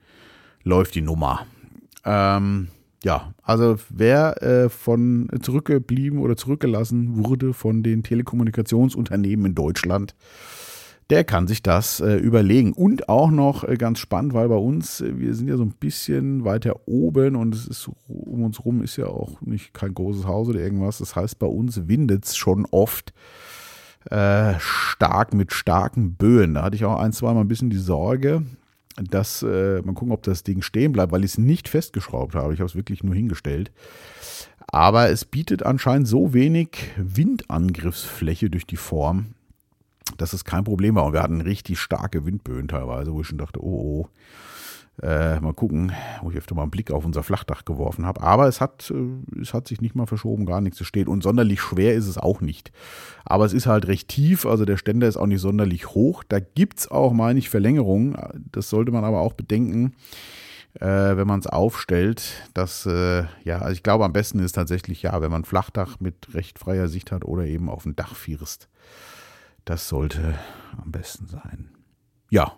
läuft 0.63 0.93
die 0.93 1.01
Nummer. 1.01 1.47
Ähm, 2.05 2.67
ja, 3.03 3.33
also 3.43 3.77
wer 3.89 4.41
äh, 4.41 4.69
von 4.69 5.29
zurückgeblieben 5.41 6.19
oder 6.19 6.37
zurückgelassen 6.37 7.25
wurde 7.25 7.53
von 7.53 7.83
den 7.83 8.03
Telekommunikationsunternehmen 8.03 9.47
in 9.47 9.55
Deutschland, 9.55 10.15
der 11.09 11.23
kann 11.25 11.47
sich 11.47 11.61
das 11.61 11.99
äh, 11.99 12.15
überlegen. 12.15 12.71
Und 12.71 13.09
auch 13.09 13.29
noch 13.29 13.63
äh, 13.65 13.75
ganz 13.75 13.99
spannend, 13.99 14.33
weil 14.33 14.47
bei 14.47 14.55
uns, 14.55 15.01
äh, 15.01 15.19
wir 15.19 15.35
sind 15.35 15.49
ja 15.49 15.57
so 15.57 15.63
ein 15.63 15.73
bisschen 15.73 16.45
weiter 16.45 16.87
oben 16.87 17.35
und 17.35 17.53
es 17.53 17.67
ist 17.67 17.89
um 18.07 18.43
uns 18.43 18.63
rum 18.63 18.81
ist 18.81 18.95
ja 18.95 19.07
auch 19.07 19.41
nicht 19.41 19.73
kein 19.73 19.93
großes 19.93 20.25
Haus 20.25 20.47
oder 20.47 20.61
irgendwas. 20.61 20.99
Das 20.99 21.15
heißt, 21.15 21.39
bei 21.39 21.47
uns 21.47 21.87
windet 21.87 22.25
es 22.25 22.37
schon 22.37 22.65
oft 22.71 23.13
äh, 24.09 24.53
stark 24.59 25.33
mit 25.33 25.51
starken 25.53 26.15
Böen. 26.15 26.53
Da 26.53 26.63
hatte 26.63 26.77
ich 26.77 26.85
auch 26.85 26.99
ein, 26.99 27.11
zwei 27.11 27.33
Mal 27.33 27.41
ein 27.41 27.47
bisschen 27.47 27.69
die 27.69 27.77
Sorge, 27.77 28.43
dass 28.97 29.43
äh, 29.43 29.81
mal 29.81 29.93
gucken, 29.93 30.11
ob 30.11 30.23
das 30.23 30.43
Ding 30.43 30.61
stehen 30.61 30.91
bleibt, 30.91 31.11
weil 31.11 31.23
ich 31.23 31.31
es 31.31 31.37
nicht 31.37 31.69
festgeschraubt 31.69 32.35
habe. 32.35 32.53
Ich 32.53 32.59
habe 32.59 32.69
es 32.69 32.75
wirklich 32.75 33.03
nur 33.03 33.15
hingestellt. 33.15 33.71
Aber 34.67 35.09
es 35.09 35.25
bietet 35.25 35.63
anscheinend 35.63 36.07
so 36.07 36.33
wenig 36.33 36.69
Windangriffsfläche 36.97 38.49
durch 38.49 38.65
die 38.65 38.77
Form, 38.77 39.35
dass 40.17 40.33
es 40.33 40.45
kein 40.45 40.63
Problem 40.63 40.95
war. 40.95 41.05
Und 41.05 41.13
wir 41.13 41.23
hatten 41.23 41.41
richtig 41.41 41.79
starke 41.79 42.25
Windböen 42.25 42.67
teilweise, 42.67 43.13
wo 43.13 43.21
ich 43.21 43.27
schon 43.27 43.37
dachte, 43.37 43.63
oh, 43.63 44.05
oh. 44.05 44.09
Äh, 45.01 45.39
mal 45.39 45.53
gucken, 45.53 45.91
wo 46.21 46.29
ich 46.29 46.37
öfter 46.37 46.53
mal 46.53 46.61
einen 46.61 46.71
Blick 46.71 46.91
auf 46.91 47.03
unser 47.03 47.23
Flachdach 47.23 47.65
geworfen 47.65 48.05
habe. 48.05 48.21
Aber 48.21 48.47
es 48.47 48.61
hat, 48.61 48.91
äh, 48.91 49.41
es 49.41 49.53
hat 49.53 49.67
sich 49.67 49.81
nicht 49.81 49.95
mal 49.95 50.05
verschoben, 50.05 50.45
gar 50.45 50.61
nichts. 50.61 50.79
Es 50.81 50.87
steht. 50.87 51.07
Und 51.07 51.23
sonderlich 51.23 51.61
schwer 51.61 51.95
ist 51.95 52.07
es 52.07 52.19
auch 52.19 52.41
nicht. 52.41 52.71
Aber 53.25 53.43
es 53.45 53.53
ist 53.53 53.65
halt 53.65 53.87
recht 53.87 54.07
tief, 54.07 54.45
also 54.45 54.65
der 54.65 54.77
Ständer 54.77 55.07
ist 55.07 55.17
auch 55.17 55.25
nicht 55.25 55.41
sonderlich 55.41 55.87
hoch. 55.87 56.23
Da 56.23 56.39
gibt 56.39 56.79
es 56.79 56.91
auch, 56.91 57.11
meine 57.11 57.39
ich, 57.39 57.49
Verlängerungen. 57.49 58.15
Das 58.51 58.69
sollte 58.69 58.91
man 58.91 59.03
aber 59.03 59.21
auch 59.21 59.33
bedenken, 59.33 59.95
äh, 60.75 60.85
wenn 60.85 61.25
man 61.27 61.39
es 61.39 61.47
aufstellt. 61.47 62.47
Dass, 62.53 62.85
äh, 62.85 63.23
ja, 63.43 63.57
also 63.59 63.73
ich 63.73 63.81
glaube, 63.81 64.05
am 64.05 64.13
besten 64.13 64.37
ist 64.37 64.53
tatsächlich, 64.53 65.01
ja, 65.01 65.19
wenn 65.21 65.31
man 65.31 65.43
Flachdach 65.43 65.99
mit 66.01 66.35
recht 66.35 66.59
freier 66.59 66.87
Sicht 66.87 67.11
hat 67.11 67.25
oder 67.25 67.45
eben 67.45 67.67
auf 67.67 67.83
dem 67.83 67.95
Dach 67.95 68.13
first. 68.13 68.69
Das 69.65 69.87
sollte 69.89 70.35
am 70.77 70.91
besten 70.91 71.25
sein. 71.25 71.71
Ja, 72.29 72.53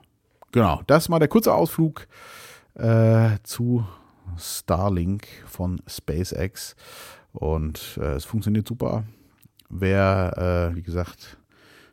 genau. 0.56 0.82
Das 0.88 1.10
mal 1.10 1.20
der 1.20 1.28
kurze 1.28 1.54
Ausflug 1.54 2.08
äh, 2.74 3.38
zu 3.44 3.86
Starlink 4.38 5.28
von 5.46 5.82
SpaceX. 5.86 6.76
Und 7.34 8.00
äh, 8.02 8.14
es 8.16 8.26
funktioniert 8.26 8.68
super. 8.68 9.04
Wer, 9.70 10.72
äh, 10.72 10.76
wie 10.76 10.82
gesagt, 10.82 11.38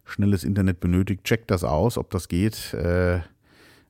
schnelles 0.04 0.44
Internet 0.44 0.80
benötigt, 0.80 1.24
checkt 1.24 1.50
das 1.50 1.64
aus, 1.64 1.98
ob 1.98 2.10
das 2.10 2.28
geht. 2.28 2.72
Äh, 2.72 3.20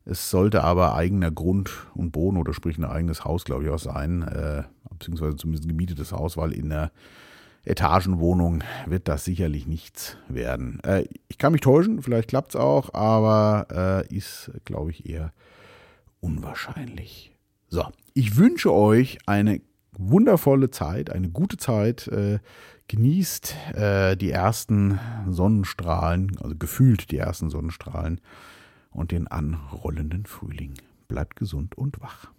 es 0.05 0.31
sollte 0.31 0.65
aber 0.65 0.95
eigener 0.95 1.31
Grund 1.31 1.71
und 1.95 2.11
Boden 2.11 2.37
oder 2.37 2.55
sprich 2.55 2.79
ein 2.79 2.85
eigenes 2.85 3.25
Haus, 3.25 3.45
glaube 3.45 3.65
ich, 3.65 3.71
auch 3.71 3.79
sein, 3.79 4.23
äh, 4.23 4.65
beziehungsweise 4.91 5.37
zumindest 5.37 5.67
ein 5.67 5.69
gemietetes 5.69 6.13
Haus, 6.13 6.37
weil 6.37 6.53
in 6.53 6.71
der 6.71 6.91
Etagenwohnung 7.65 8.65
wird 8.87 9.09
das 9.09 9.25
sicherlich 9.25 9.67
nichts 9.67 10.17
werden. 10.29 10.81
Äh, 10.85 11.05
ich 11.29 11.39
kann 11.39 11.53
mich 11.53 11.61
täuschen, 11.61 12.03
vielleicht 12.03 12.29
klappt 12.29 12.55
es 12.55 12.61
auch, 12.61 12.93
aber 12.95 14.05
äh, 14.11 14.15
ist, 14.15 14.51
glaube 14.65 14.91
ich, 14.91 15.09
eher 15.09 15.33
unwahrscheinlich. 16.21 17.33
So, 17.69 17.85
ich 18.15 18.37
wünsche 18.37 18.73
euch 18.73 19.19
eine 19.27 19.61
wundervolle 19.93 20.71
Zeit, 20.71 21.11
eine 21.11 21.31
gute 21.31 21.57
Zeit. 21.57 22.09
Äh, 22.09 22.39
genießt 22.89 23.57
äh, 23.75 24.17
die 24.17 24.31
ersten 24.31 25.01
Sonnenstrahlen, 25.27 26.37
also 26.43 26.55
gefühlt 26.57 27.11
die 27.11 27.17
ersten 27.17 27.49
Sonnenstrahlen 27.49 28.21
und 28.91 29.13
den 29.13 29.29
anrollenden 29.29 30.27
Frühling. 30.27 30.75
Bleibt 31.09 31.37
gesund 31.37 31.77
und 31.79 32.01
wach. 32.03 32.31